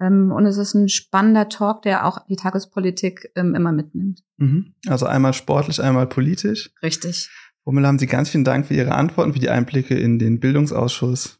ähm, 0.00 0.32
und 0.32 0.46
es 0.46 0.56
ist 0.56 0.74
ein 0.74 0.88
spannender 0.88 1.48
Talk, 1.48 1.82
der 1.82 2.06
auch 2.06 2.26
die 2.26 2.36
Tagespolitik 2.36 3.30
ähm, 3.36 3.54
immer 3.54 3.72
mitnimmt. 3.72 4.22
Mhm. 4.38 4.74
Also 4.86 5.06
einmal 5.06 5.34
sportlich, 5.34 5.82
einmal 5.82 6.06
politisch. 6.06 6.70
Richtig. 6.82 7.28
Womit 7.64 7.84
haben 7.84 7.98
Sie 7.98 8.06
ganz 8.06 8.30
vielen 8.30 8.44
Dank 8.44 8.66
für 8.66 8.74
Ihre 8.74 8.94
Antworten, 8.94 9.34
für 9.34 9.38
die 9.38 9.50
Einblicke 9.50 9.96
in 9.96 10.18
den 10.18 10.40
Bildungsausschuss. 10.40 11.38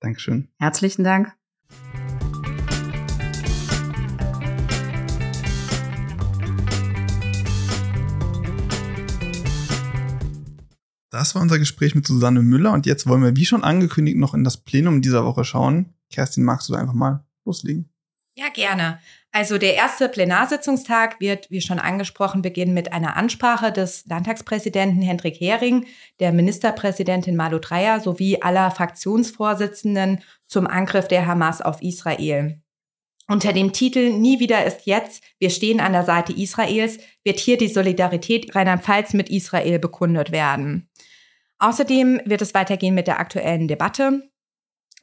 Dankeschön. 0.00 0.48
Herzlichen 0.58 1.04
Dank. 1.04 1.32
Das 11.16 11.34
war 11.34 11.40
unser 11.40 11.58
Gespräch 11.58 11.94
mit 11.94 12.06
Susanne 12.06 12.42
Müller 12.42 12.74
und 12.74 12.84
jetzt 12.84 13.06
wollen 13.06 13.22
wir, 13.22 13.34
wie 13.36 13.46
schon 13.46 13.64
angekündigt, 13.64 14.18
noch 14.18 14.34
in 14.34 14.44
das 14.44 14.58
Plenum 14.58 15.00
dieser 15.00 15.24
Woche 15.24 15.44
schauen. 15.44 15.94
Kerstin, 16.12 16.44
magst 16.44 16.68
du 16.68 16.74
einfach 16.74 16.92
mal 16.92 17.24
loslegen? 17.46 17.88
Ja, 18.34 18.50
gerne. 18.50 19.00
Also 19.32 19.56
der 19.56 19.76
erste 19.76 20.10
Plenarsitzungstag 20.10 21.18
wird, 21.18 21.50
wie 21.50 21.62
schon 21.62 21.78
angesprochen, 21.78 22.42
beginnen 22.42 22.74
mit 22.74 22.92
einer 22.92 23.16
Ansprache 23.16 23.72
des 23.72 24.04
Landtagspräsidenten 24.04 25.00
Hendrik 25.00 25.40
Hering, 25.40 25.86
der 26.20 26.34
Ministerpräsidentin 26.34 27.34
Malu 27.34 27.60
Dreyer 27.60 27.98
sowie 28.00 28.42
aller 28.42 28.70
Fraktionsvorsitzenden 28.70 30.18
zum 30.46 30.66
Angriff 30.66 31.08
der 31.08 31.24
Hamas 31.24 31.62
auf 31.62 31.80
Israel. 31.80 32.60
Unter 33.26 33.54
dem 33.54 33.72
Titel 33.72 34.12
Nie 34.12 34.38
wieder 34.38 34.66
ist 34.66 34.82
jetzt, 34.84 35.22
wir 35.38 35.48
stehen 35.48 35.80
an 35.80 35.92
der 35.92 36.04
Seite 36.04 36.34
Israels, 36.34 36.98
wird 37.24 37.38
hier 37.38 37.56
die 37.56 37.68
Solidarität 37.68 38.54
Rheinland-Pfalz 38.54 39.14
mit 39.14 39.30
Israel 39.30 39.78
bekundet 39.78 40.30
werden. 40.30 40.90
Außerdem 41.58 42.20
wird 42.24 42.42
es 42.42 42.54
weitergehen 42.54 42.94
mit 42.94 43.06
der 43.06 43.18
aktuellen 43.18 43.68
Debatte. 43.68 44.28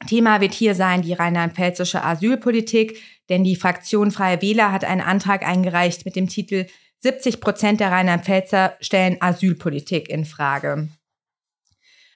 Thema 0.06 0.40
wird 0.40 0.52
hier 0.52 0.74
sein 0.74 1.02
die 1.02 1.12
rheinland-pfälzische 1.12 2.02
Asylpolitik, 2.02 3.00
denn 3.28 3.44
die 3.44 3.56
Fraktion 3.56 4.10
Freie 4.10 4.42
Wähler 4.42 4.70
hat 4.70 4.84
einen 4.84 5.00
Antrag 5.00 5.46
eingereicht 5.46 6.04
mit 6.04 6.16
dem 6.16 6.28
Titel 6.28 6.66
70 6.98 7.40
Prozent 7.40 7.80
der 7.80 7.90
Rheinland-Pfälzer 7.90 8.76
stellen 8.80 9.18
Asylpolitik 9.20 10.08
in 10.08 10.24
Frage. 10.24 10.88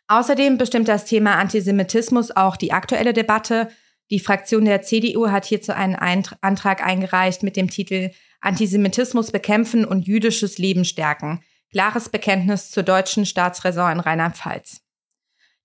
Außerdem 0.06 0.56
bestimmt 0.56 0.88
das 0.88 1.04
Thema 1.04 1.36
Antisemitismus 1.36 2.34
auch 2.34 2.56
die 2.56 2.72
aktuelle 2.72 3.12
Debatte. 3.12 3.68
Die 4.10 4.20
Fraktion 4.20 4.64
der 4.64 4.80
CDU 4.80 5.28
hat 5.28 5.44
hierzu 5.44 5.72
einen 5.72 5.94
Antrag 5.94 6.84
eingereicht 6.84 7.42
mit 7.42 7.56
dem 7.56 7.68
Titel 7.68 8.10
Antisemitismus 8.40 9.30
bekämpfen 9.30 9.84
und 9.84 10.06
jüdisches 10.06 10.56
Leben 10.56 10.86
stärken. 10.86 11.42
Klares 11.70 12.08
Bekenntnis 12.08 12.70
zur 12.70 12.82
deutschen 12.82 13.26
Staatsräson 13.26 13.92
in 13.92 14.00
Rheinland-Pfalz. 14.00 14.80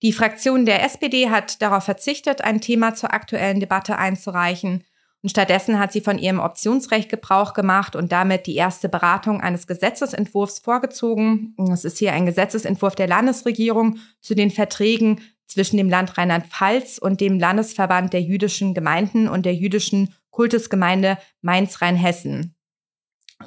Die 0.02 0.12
Fraktion 0.12 0.66
der 0.66 0.84
SPD 0.84 1.30
hat 1.30 1.62
darauf 1.62 1.86
verzichtet, 1.86 2.42
ein 2.44 2.60
Thema 2.60 2.94
zur 2.94 3.14
aktuellen 3.14 3.62
Debatte 3.62 3.98
einzureichen. 3.98 4.84
Und 5.22 5.30
stattdessen 5.30 5.80
hat 5.80 5.94
sie 5.94 6.02
von 6.02 6.20
ihrem 6.20 6.42
Optionsrecht 6.42 7.08
Gebrauch 7.08 7.54
gemacht 7.54 7.96
und 7.96 8.12
damit 8.12 8.46
die 8.46 8.58
erste 8.58 8.90
Beratung 8.90 9.40
eines 9.40 9.66
Gesetzesentwurfs 9.66 10.60
vorgezogen. 10.60 11.56
Das 11.58 11.86
ist 11.86 12.00
hier 12.00 12.12
ein 12.12 12.26
Gesetzesentwurf 12.26 12.96
der 12.96 13.08
Landesregierung 13.08 14.00
zu 14.20 14.36
den 14.36 14.52
Verträgen 14.52 15.22
zwischen 15.46 15.78
dem 15.78 15.90
Land 15.90 16.18
Rheinland-Pfalz 16.18 16.98
und 16.98 17.22
dem 17.22 17.40
Landesverband 17.40 18.12
der 18.12 18.22
jüdischen 18.22 18.74
Gemeinden 18.74 19.30
und 19.30 19.46
der 19.46 19.56
jüdischen 19.56 20.14
Kultusgemeinde 20.32 21.18
Mainz-Rheinhessen. 21.42 22.56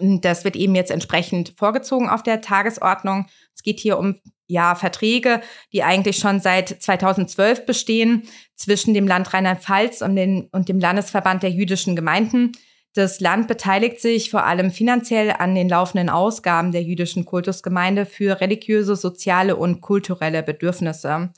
Das 0.00 0.44
wird 0.44 0.56
eben 0.56 0.74
jetzt 0.74 0.90
entsprechend 0.90 1.54
vorgezogen 1.56 2.08
auf 2.08 2.22
der 2.22 2.40
Tagesordnung. 2.40 3.26
Es 3.54 3.62
geht 3.62 3.80
hier 3.80 3.98
um 3.98 4.16
ja, 4.46 4.74
Verträge, 4.74 5.40
die 5.72 5.82
eigentlich 5.82 6.18
schon 6.18 6.40
seit 6.40 6.68
2012 6.68 7.66
bestehen 7.66 8.22
zwischen 8.54 8.94
dem 8.94 9.06
Land 9.06 9.32
Rheinland-Pfalz 9.32 10.02
und, 10.02 10.48
und 10.52 10.68
dem 10.68 10.78
Landesverband 10.78 11.42
der 11.42 11.50
jüdischen 11.50 11.96
Gemeinden. 11.96 12.52
Das 12.94 13.20
Land 13.20 13.48
beteiligt 13.48 14.00
sich 14.00 14.30
vor 14.30 14.44
allem 14.46 14.70
finanziell 14.70 15.30
an 15.30 15.54
den 15.54 15.68
laufenden 15.68 16.08
Ausgaben 16.08 16.72
der 16.72 16.82
jüdischen 16.82 17.26
Kultusgemeinde 17.26 18.06
für 18.06 18.40
religiöse, 18.40 18.96
soziale 18.96 19.56
und 19.56 19.82
kulturelle 19.82 20.42
Bedürfnisse. 20.42 21.30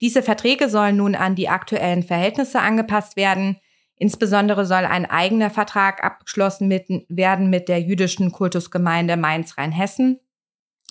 Diese 0.00 0.22
Verträge 0.22 0.68
sollen 0.68 0.96
nun 0.96 1.14
an 1.14 1.34
die 1.34 1.48
aktuellen 1.48 2.02
Verhältnisse 2.02 2.60
angepasst 2.60 3.16
werden. 3.16 3.58
Insbesondere 4.00 4.64
soll 4.64 4.86
ein 4.86 5.04
eigener 5.04 5.50
Vertrag 5.50 6.02
abgeschlossen 6.02 6.68
mit, 6.68 6.88
werden 7.10 7.50
mit 7.50 7.68
der 7.68 7.82
jüdischen 7.82 8.32
Kultusgemeinde 8.32 9.18
Mainz-Rheinhessen. 9.18 10.18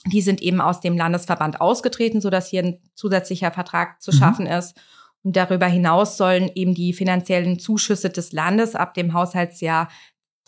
Die 0.06 0.22
sind 0.22 0.43
eben 0.43 0.62
aus 0.62 0.80
dem 0.80 0.95
Landesverband 0.95 1.60
ausgetreten, 1.60 2.22
sodass 2.22 2.52
hier 2.52 2.62
ein 2.62 2.80
zusätzlicher 2.93 3.52
Vertrag 3.52 4.00
zu 4.00 4.12
mhm. 4.12 4.15
schaffen 4.15 4.45
ist. 4.45 4.80
Und 5.24 5.36
darüber 5.36 5.65
hinaus 5.65 6.17
sollen 6.17 6.52
eben 6.54 6.76
die 6.76 6.93
finanziellen 6.93 7.58
Zuschüsse 7.58 8.12
des 8.12 8.32
Landes 8.32 8.76
ab 8.76 8.93
dem 8.93 9.13
Haushaltsjahr 9.13 9.89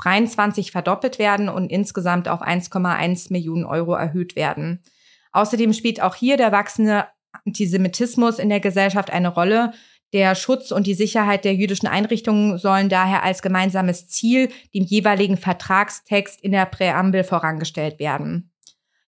23 0.04 0.72
verdoppelt 0.72 1.18
werden 1.18 1.50
und 1.50 1.72
insgesamt 1.72 2.28
auf 2.28 2.44
1,1 2.44 3.34
Millionen 3.34 3.66
Euro 3.66 3.96
erhöht 3.96 4.36
werden. 4.36 4.84
Außerdem 5.32 5.74
spielt 5.74 6.00
auch 6.00 6.14
hier 6.14 6.38
der 6.38 6.52
wachsende 6.52 7.08
Antisemitismus 7.44 8.38
in 8.38 8.50
der 8.50 8.60
Gesellschaft 8.60 9.10
eine 9.10 9.30
Rolle. 9.30 9.74
Der 10.14 10.36
Schutz 10.36 10.72
und 10.72 10.88
die 10.88 10.94
Sicherheit 10.94 11.46
der 11.46 11.56
jüdischen 11.56 11.88
Einrichtungen 11.88 12.58
sollen 12.58 12.90
daher 12.90 13.24
als 13.24 13.42
gemeinsames 13.42 14.08
Ziel 14.08 14.50
dem 14.74 14.84
jeweiligen 14.84 15.38
Vertragstext 15.38 16.42
in 16.42 16.52
der 16.52 16.66
Präambel 16.66 17.24
vorangestellt 17.24 18.00
werden. 18.00 18.52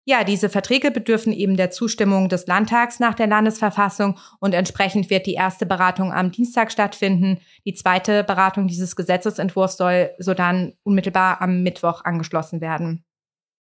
Ja, 0.06 0.26
diese 0.26 0.50
Verträge 0.50 0.92
bedürfen 0.92 1.32
eben 1.32 1.56
der 1.56 1.72
Zustimmung 1.72 2.28
des 2.28 2.46
Landtags 2.46 3.00
nach 3.00 3.14
der 3.14 3.28
Landesverfassung 3.28 4.20
und 4.40 4.54
entsprechend 4.54 5.10
wird 5.10 5.26
die 5.26 5.34
erste 5.34 5.66
Beratung 5.66 6.12
am 6.12 6.32
Dienstag 6.32 6.74
stattfinden. 6.74 7.40
Die 7.66 7.74
zweite 7.74 8.26
Beratung 8.26 8.68
dieses 8.68 8.98
Gesetzesentwurfs 8.98 9.78
soll 9.78 10.12
so 10.20 10.34
dann 10.34 10.74
unmittelbar 10.84 11.42
am 11.42 11.64
Mittwoch 11.64 12.04
angeschlossen 12.04 12.60
werden. 12.60 13.06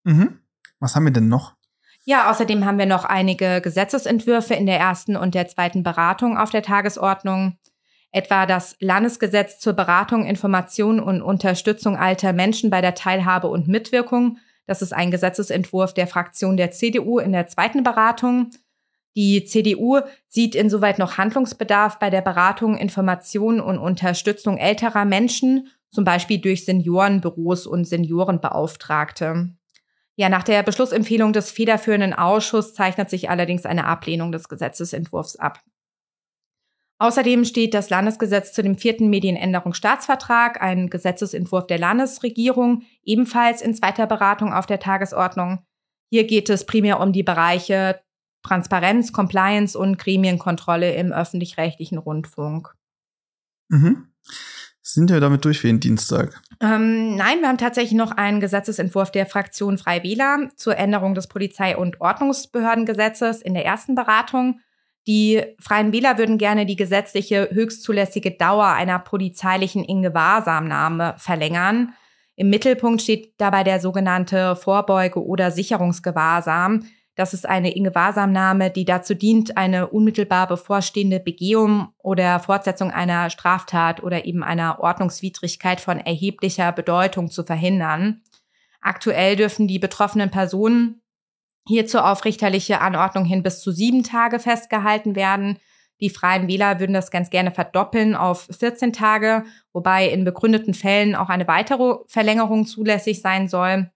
Mhm. 0.04 0.40
Was 0.78 0.96
haben 0.96 1.04
wir 1.04 1.12
denn 1.12 1.28
noch? 1.28 1.56
Ja, 2.10 2.28
außerdem 2.28 2.64
haben 2.64 2.78
wir 2.78 2.86
noch 2.86 3.04
einige 3.04 3.60
Gesetzesentwürfe 3.60 4.54
in 4.54 4.66
der 4.66 4.80
ersten 4.80 5.16
und 5.16 5.36
der 5.36 5.46
zweiten 5.46 5.84
Beratung 5.84 6.36
auf 6.36 6.50
der 6.50 6.62
Tagesordnung. 6.62 7.56
Etwa 8.10 8.46
das 8.46 8.74
Landesgesetz 8.80 9.60
zur 9.60 9.74
Beratung, 9.74 10.24
Information 10.24 10.98
und 10.98 11.22
Unterstützung 11.22 11.96
alter 11.96 12.32
Menschen 12.32 12.68
bei 12.68 12.80
der 12.80 12.96
Teilhabe 12.96 13.46
und 13.46 13.68
Mitwirkung 13.68 14.38
das 14.66 14.82
ist 14.82 14.92
ein 14.92 15.10
Gesetzesentwurf 15.10 15.94
der 15.94 16.06
Fraktion 16.06 16.56
der 16.56 16.70
CDU 16.70 17.18
in 17.18 17.32
der 17.32 17.48
zweiten 17.48 17.82
Beratung. 17.82 18.50
Die 19.16 19.44
CDU 19.44 19.98
sieht 20.28 20.54
insoweit 20.54 21.00
noch 21.00 21.18
Handlungsbedarf 21.18 21.98
bei 21.98 22.08
der 22.08 22.22
Beratung, 22.22 22.76
Information 22.76 23.60
und 23.60 23.78
Unterstützung 23.78 24.58
älterer 24.58 25.04
Menschen, 25.04 25.68
zum 25.88 26.04
Beispiel 26.04 26.40
durch 26.40 26.64
Seniorenbüros 26.64 27.66
und 27.66 27.84
Seniorenbeauftragte. 27.84 29.50
Ja, 30.20 30.28
nach 30.28 30.42
der 30.42 30.62
Beschlussempfehlung 30.62 31.32
des 31.32 31.50
federführenden 31.50 32.12
Ausschusses 32.12 32.74
zeichnet 32.74 33.08
sich 33.08 33.30
allerdings 33.30 33.64
eine 33.64 33.86
Ablehnung 33.86 34.32
des 34.32 34.50
Gesetzesentwurfs 34.50 35.36
ab. 35.36 35.62
Außerdem 36.98 37.46
steht 37.46 37.72
das 37.72 37.88
Landesgesetz 37.88 38.52
zu 38.52 38.62
dem 38.62 38.76
vierten 38.76 39.08
Medienänderungsstaatsvertrag, 39.08 40.60
ein 40.60 40.90
Gesetzesentwurf 40.90 41.66
der 41.66 41.78
Landesregierung, 41.78 42.82
ebenfalls 43.02 43.62
in 43.62 43.74
zweiter 43.74 44.06
Beratung 44.06 44.52
auf 44.52 44.66
der 44.66 44.78
Tagesordnung. 44.78 45.64
Hier 46.10 46.26
geht 46.26 46.50
es 46.50 46.66
primär 46.66 47.00
um 47.00 47.14
die 47.14 47.22
Bereiche 47.22 48.02
Transparenz, 48.42 49.14
Compliance 49.14 49.78
und 49.78 49.96
Gremienkontrolle 49.96 50.96
im 50.96 51.12
öffentlich-rechtlichen 51.12 51.96
Rundfunk. 51.96 52.74
Mhm. 53.70 54.12
Sind 54.92 55.10
wir 55.10 55.20
damit 55.20 55.44
durch 55.44 55.60
für 55.60 55.68
den 55.68 55.78
Dienstag? 55.78 56.40
Ähm, 56.60 57.14
nein, 57.14 57.40
wir 57.40 57.48
haben 57.48 57.58
tatsächlich 57.58 57.92
noch 57.92 58.10
einen 58.10 58.40
Gesetzesentwurf 58.40 59.12
der 59.12 59.24
Fraktion 59.24 59.78
Freie 59.78 60.02
Wähler 60.02 60.48
zur 60.56 60.76
Änderung 60.76 61.14
des 61.14 61.28
Polizei- 61.28 61.76
und 61.76 62.00
Ordnungsbehördengesetzes 62.00 63.40
in 63.40 63.54
der 63.54 63.64
ersten 63.64 63.94
Beratung. 63.94 64.60
Die 65.06 65.42
Freien 65.60 65.92
Wähler 65.92 66.18
würden 66.18 66.38
gerne 66.38 66.66
die 66.66 66.74
gesetzliche 66.74 67.50
höchstzulässige 67.52 68.32
Dauer 68.32 68.66
einer 68.66 68.98
polizeilichen 68.98 69.84
Ingewahrsamnahme 69.84 71.14
verlängern. 71.18 71.94
Im 72.34 72.50
Mittelpunkt 72.50 73.00
steht 73.00 73.34
dabei 73.38 73.62
der 73.62 73.78
sogenannte 73.80 74.56
Vorbeuge- 74.56 75.24
oder 75.24 75.52
Sicherungsgewahrsam. 75.52 76.84
Das 77.20 77.34
ist 77.34 77.46
eine 77.46 77.76
Ingewahrsamnahme, 77.76 78.70
die 78.70 78.86
dazu 78.86 79.12
dient, 79.14 79.58
eine 79.58 79.88
unmittelbar 79.88 80.46
bevorstehende 80.46 81.20
Begehung 81.20 81.88
oder 81.98 82.40
Fortsetzung 82.40 82.90
einer 82.90 83.28
Straftat 83.28 84.02
oder 84.02 84.24
eben 84.24 84.42
einer 84.42 84.80
Ordnungswidrigkeit 84.80 85.82
von 85.82 85.98
erheblicher 85.98 86.72
Bedeutung 86.72 87.30
zu 87.30 87.44
verhindern. 87.44 88.22
Aktuell 88.80 89.36
dürfen 89.36 89.68
die 89.68 89.78
betroffenen 89.78 90.30
Personen 90.30 91.02
hierzu 91.68 91.98
auf 91.98 92.24
richterliche 92.24 92.80
Anordnung 92.80 93.26
hin 93.26 93.42
bis 93.42 93.60
zu 93.60 93.70
sieben 93.70 94.02
Tage 94.02 94.38
festgehalten 94.38 95.14
werden. 95.14 95.58
Die 96.00 96.08
Freien 96.08 96.48
Wähler 96.48 96.80
würden 96.80 96.94
das 96.94 97.10
ganz 97.10 97.28
gerne 97.28 97.50
verdoppeln 97.50 98.14
auf 98.14 98.48
14 98.50 98.94
Tage, 98.94 99.44
wobei 99.74 100.08
in 100.08 100.24
begründeten 100.24 100.72
Fällen 100.72 101.14
auch 101.14 101.28
eine 101.28 101.46
weitere 101.46 101.96
Verlängerung 102.06 102.64
zulässig 102.64 103.20
sein 103.20 103.46
soll. 103.46 103.90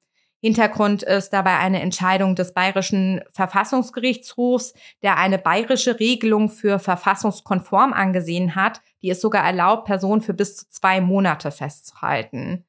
Hintergrund 0.44 1.02
ist 1.02 1.30
dabei 1.30 1.56
eine 1.56 1.80
Entscheidung 1.80 2.34
des 2.34 2.52
Bayerischen 2.52 3.22
Verfassungsgerichtshofs, 3.32 4.74
der 5.02 5.16
eine 5.16 5.38
bayerische 5.38 5.98
Regelung 5.98 6.50
für 6.50 6.78
verfassungskonform 6.78 7.94
angesehen 7.94 8.54
hat, 8.54 8.82
die 9.00 9.08
es 9.08 9.22
sogar 9.22 9.42
erlaubt, 9.42 9.86
Personen 9.86 10.20
für 10.20 10.34
bis 10.34 10.58
zu 10.58 10.68
zwei 10.68 11.00
Monate 11.00 11.50
festzuhalten. 11.50 12.66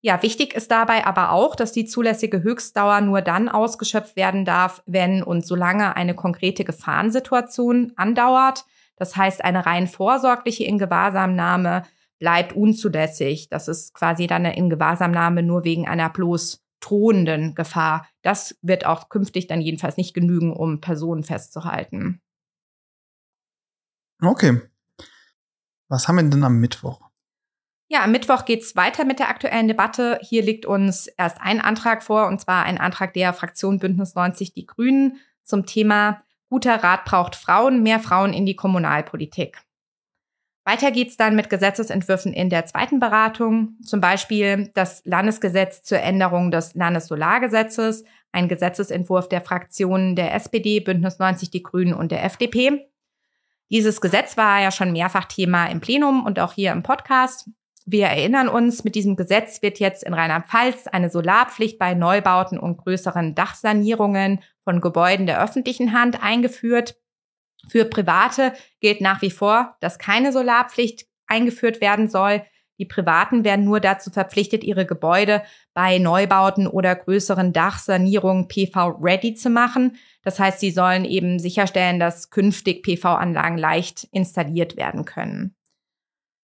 Ja, 0.00 0.22
wichtig 0.22 0.54
ist 0.54 0.70
dabei 0.70 1.04
aber 1.04 1.32
auch, 1.32 1.54
dass 1.54 1.72
die 1.72 1.84
zulässige 1.84 2.42
Höchstdauer 2.42 3.02
nur 3.02 3.20
dann 3.20 3.50
ausgeschöpft 3.50 4.16
werden 4.16 4.46
darf, 4.46 4.82
wenn 4.86 5.22
und 5.22 5.44
solange 5.46 5.94
eine 5.96 6.14
konkrete 6.14 6.64
Gefahrensituation 6.64 7.92
andauert. 7.94 8.64
Das 8.96 9.18
heißt, 9.18 9.44
eine 9.44 9.66
rein 9.66 9.86
vorsorgliche 9.86 10.64
Ingewahrsamnahme 10.64 11.82
bleibt 12.18 12.54
unzulässig. 12.54 13.50
Das 13.50 13.68
ist 13.68 13.92
quasi 13.92 14.26
dann 14.26 14.46
eine 14.46 14.56
Ingewahrsamnahme 14.56 15.42
nur 15.42 15.64
wegen 15.64 15.86
einer 15.86 16.08
bloß 16.08 16.62
drohenden 16.82 17.54
Gefahr. 17.54 18.06
Das 18.22 18.58
wird 18.60 18.84
auch 18.84 19.08
künftig 19.08 19.46
dann 19.46 19.60
jedenfalls 19.60 19.96
nicht 19.96 20.12
genügen, 20.12 20.52
um 20.52 20.80
Personen 20.80 21.24
festzuhalten. 21.24 22.20
Okay. 24.20 24.60
Was 25.88 26.08
haben 26.08 26.16
wir 26.16 26.22
denn 26.24 26.44
am 26.44 26.58
Mittwoch? 26.58 27.00
Ja, 27.88 28.04
am 28.04 28.12
Mittwoch 28.12 28.46
geht's 28.46 28.76
weiter 28.76 29.04
mit 29.04 29.18
der 29.18 29.28
aktuellen 29.28 29.68
Debatte. 29.68 30.18
Hier 30.22 30.42
liegt 30.42 30.64
uns 30.64 31.08
erst 31.08 31.40
ein 31.40 31.60
Antrag 31.60 32.02
vor, 32.02 32.26
und 32.26 32.40
zwar 32.40 32.64
ein 32.64 32.78
Antrag 32.78 33.12
der 33.12 33.34
Fraktion 33.34 33.78
Bündnis 33.78 34.14
90 34.14 34.54
Die 34.54 34.64
Grünen 34.64 35.18
zum 35.42 35.66
Thema 35.66 36.22
Guter 36.48 36.82
Rat 36.82 37.04
braucht 37.04 37.36
Frauen, 37.36 37.82
mehr 37.82 38.00
Frauen 38.00 38.32
in 38.32 38.46
die 38.46 38.56
Kommunalpolitik. 38.56 39.58
Weiter 40.64 40.92
geht's 40.92 41.16
dann 41.16 41.34
mit 41.34 41.50
Gesetzesentwürfen 41.50 42.32
in 42.32 42.48
der 42.48 42.66
zweiten 42.66 43.00
Beratung, 43.00 43.76
zum 43.82 44.00
Beispiel 44.00 44.70
das 44.74 45.02
Landesgesetz 45.04 45.82
zur 45.82 45.98
Änderung 45.98 46.52
des 46.52 46.74
Landessolargesetzes, 46.74 48.04
ein 48.30 48.48
Gesetzesentwurf 48.48 49.28
der 49.28 49.40
Fraktionen 49.40 50.14
der 50.14 50.34
SPD, 50.34 50.78
Bündnis 50.78 51.18
90 51.18 51.50
Die 51.50 51.62
Grünen 51.62 51.94
und 51.94 52.12
der 52.12 52.24
FDP. 52.24 52.88
Dieses 53.70 54.00
Gesetz 54.00 54.36
war 54.36 54.60
ja 54.60 54.70
schon 54.70 54.92
mehrfach 54.92 55.24
Thema 55.24 55.66
im 55.66 55.80
Plenum 55.80 56.24
und 56.24 56.38
auch 56.38 56.52
hier 56.52 56.72
im 56.72 56.82
Podcast. 56.82 57.48
Wir 57.84 58.06
erinnern 58.06 58.48
uns, 58.48 58.84
mit 58.84 58.94
diesem 58.94 59.16
Gesetz 59.16 59.62
wird 59.62 59.80
jetzt 59.80 60.04
in 60.04 60.14
Rheinland-Pfalz 60.14 60.86
eine 60.86 61.10
Solarpflicht 61.10 61.78
bei 61.78 61.94
Neubauten 61.94 62.58
und 62.58 62.76
größeren 62.76 63.34
Dachsanierungen 63.34 64.40
von 64.62 64.80
Gebäuden 64.80 65.26
der 65.26 65.42
öffentlichen 65.42 65.92
Hand 65.92 66.22
eingeführt. 66.22 67.01
Für 67.68 67.84
Private 67.84 68.52
gilt 68.80 69.00
nach 69.00 69.22
wie 69.22 69.30
vor, 69.30 69.76
dass 69.80 69.98
keine 69.98 70.32
Solarpflicht 70.32 71.06
eingeführt 71.26 71.80
werden 71.80 72.08
soll. 72.08 72.42
Die 72.78 72.86
Privaten 72.86 73.44
werden 73.44 73.64
nur 73.64 73.80
dazu 73.80 74.10
verpflichtet, 74.10 74.64
ihre 74.64 74.86
Gebäude 74.86 75.42
bei 75.74 75.98
Neubauten 75.98 76.66
oder 76.66 76.96
größeren 76.96 77.52
Dachsanierungen 77.52 78.48
PV-ready 78.48 79.34
zu 79.34 79.50
machen. 79.50 79.96
Das 80.24 80.38
heißt, 80.38 80.60
sie 80.60 80.70
sollen 80.70 81.04
eben 81.04 81.38
sicherstellen, 81.38 82.00
dass 82.00 82.30
künftig 82.30 82.82
PV-Anlagen 82.82 83.58
leicht 83.58 84.08
installiert 84.10 84.76
werden 84.76 85.04
können. 85.04 85.54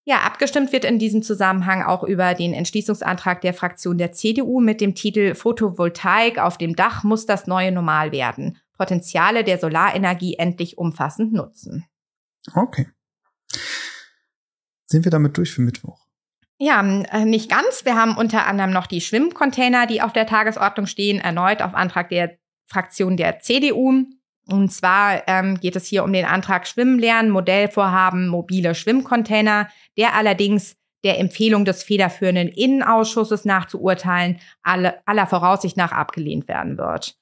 Ja, 0.05 0.21
abgestimmt 0.21 0.73
wird 0.73 0.87
in 0.87 0.99
diesem 0.99 1.23
Zusammenhang 1.23 1.83
auch 1.83 2.03
über 2.03 2.33
den 2.33 2.55
Entschließungsantrag 2.55 3.43
der 3.43 3.53
Fraktion 3.53 3.99
der 3.99 4.13
CDU 4.13 4.61
mit 4.61 4.81
dem 4.81 4.95
Titel 4.95 5.35
Photovoltaik 5.35 6.39
auf 6.39 6.57
dem 6.57 6.77
Dach 6.77 7.05
muss 7.05 7.27
das 7.27 7.47
neue 7.47 7.73
Normal 7.73 8.11
werden. 8.11 8.59
Potenziale 8.79 9.45
der 9.45 9.59
Solarenergie 9.59 10.37
endlich 10.37 10.79
umfassend 10.79 11.33
nutzen. 11.33 11.85
Okay. 12.55 12.88
Sind 14.87 15.05
wir 15.05 15.11
damit 15.11 15.37
durch 15.37 15.53
für 15.53 15.61
Mittwoch? 15.61 16.09
Ja, 16.59 16.81
äh, 16.81 17.25
nicht 17.25 17.51
ganz. 17.51 17.85
Wir 17.85 17.95
haben 17.95 18.17
unter 18.17 18.47
anderem 18.47 18.71
noch 18.71 18.87
die 18.87 19.01
Schwimmcontainer, 19.01 19.87
die 19.87 20.01
auf 20.03 20.12
der 20.12 20.27
Tagesordnung 20.27 20.87
stehen, 20.87 21.21
erneut 21.21 21.62
auf 21.62 21.75
Antrag 21.75 22.09
der 22.09 22.38
Fraktion 22.67 23.17
der 23.17 23.41
CDU. 23.41 24.05
Und 24.47 24.73
zwar 24.73 25.29
ähm, 25.29 25.61
geht 25.61 25.77
es 25.77 25.87
hier 25.87 26.05
um 26.05 26.12
den 26.12 26.25
Antrag 26.25 26.67
Schwimmen 26.67 26.99
lernen, 26.99 27.31
Modellvorhaben, 27.31 28.29
mobile 28.29 28.75
Schwimmcontainer, 28.75 29.69
der 29.97 30.14
allerdings 30.14 30.77
der 31.05 31.21
Empfehlung 31.21 31.64
des 31.64 31.83
federführenden 31.83 32.49
Innenausschusses 32.49 33.45
nach 33.45 33.67
zu 33.67 33.81
urteilen, 33.81 34.41
alle, 34.62 35.07
aller 35.07 35.27
Voraussicht 35.27 35.77
nach 35.77 35.93
abgelehnt 35.93 36.49
werden 36.49 36.79
wird. 36.79 37.17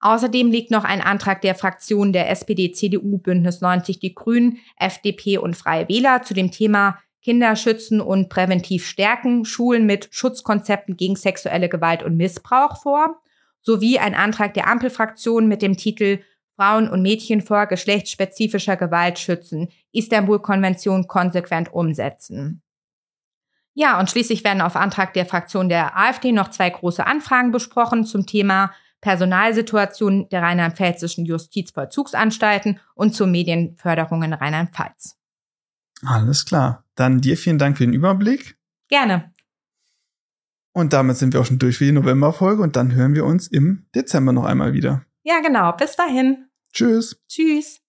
Außerdem 0.00 0.50
liegt 0.50 0.70
noch 0.70 0.84
ein 0.84 1.00
Antrag 1.00 1.40
der 1.40 1.54
Fraktionen 1.54 2.12
der 2.12 2.30
SPD, 2.30 2.72
CDU, 2.72 3.18
Bündnis 3.18 3.60
90 3.60 3.98
Die 3.98 4.14
Grünen, 4.14 4.58
FDP 4.78 5.38
und 5.38 5.56
Freie 5.56 5.88
Wähler 5.88 6.22
zu 6.22 6.34
dem 6.34 6.50
Thema 6.50 6.98
Kinder 7.22 7.56
schützen 7.56 8.00
und 8.00 8.28
präventiv 8.28 8.86
stärken, 8.86 9.44
Schulen 9.44 9.84
mit 9.84 10.08
Schutzkonzepten 10.12 10.96
gegen 10.96 11.16
sexuelle 11.16 11.68
Gewalt 11.68 12.04
und 12.04 12.16
Missbrauch 12.16 12.80
vor, 12.80 13.20
sowie 13.62 13.98
ein 13.98 14.14
Antrag 14.14 14.54
der 14.54 14.68
Ampelfraktion 14.68 15.48
mit 15.48 15.60
dem 15.60 15.76
Titel 15.76 16.20
Frauen 16.54 16.88
und 16.88 17.02
Mädchen 17.02 17.42
vor 17.42 17.66
geschlechtsspezifischer 17.66 18.76
Gewalt 18.76 19.18
schützen, 19.18 19.68
Istanbul-Konvention 19.92 21.08
konsequent 21.08 21.72
umsetzen. 21.72 22.62
Ja, 23.74 23.98
und 23.98 24.08
schließlich 24.08 24.42
werden 24.42 24.62
auf 24.62 24.76
Antrag 24.76 25.12
der 25.12 25.26
Fraktion 25.26 25.68
der 25.68 25.98
AfD 25.98 26.32
noch 26.32 26.48
zwei 26.48 26.70
große 26.70 27.06
Anfragen 27.06 27.50
besprochen 27.50 28.04
zum 28.04 28.24
Thema 28.24 28.72
Personalsituation 29.00 30.28
der 30.28 30.42
rheinland-pfälzischen 30.42 31.24
Justizvollzugsanstalten 31.26 32.80
und 32.94 33.14
zur 33.14 33.26
Medienförderung 33.26 34.22
in 34.22 34.32
Rheinland-Pfalz. 34.32 35.16
Alles 36.02 36.44
klar. 36.44 36.84
Dann 36.94 37.20
dir 37.20 37.36
vielen 37.36 37.58
Dank 37.58 37.78
für 37.78 37.84
den 37.84 37.92
Überblick. 37.92 38.58
Gerne. 38.88 39.32
Und 40.72 40.92
damit 40.92 41.16
sind 41.16 41.32
wir 41.32 41.40
auch 41.40 41.46
schon 41.46 41.58
durch 41.58 41.78
für 41.78 41.84
die 41.84 41.92
Novemberfolge 41.92 42.62
und 42.62 42.76
dann 42.76 42.94
hören 42.94 43.14
wir 43.14 43.24
uns 43.24 43.46
im 43.46 43.86
Dezember 43.94 44.32
noch 44.32 44.44
einmal 44.44 44.74
wieder. 44.74 45.06
Ja, 45.22 45.40
genau. 45.40 45.72
Bis 45.72 45.96
dahin. 45.96 46.48
Tschüss. 46.72 47.18
Tschüss. 47.28 47.80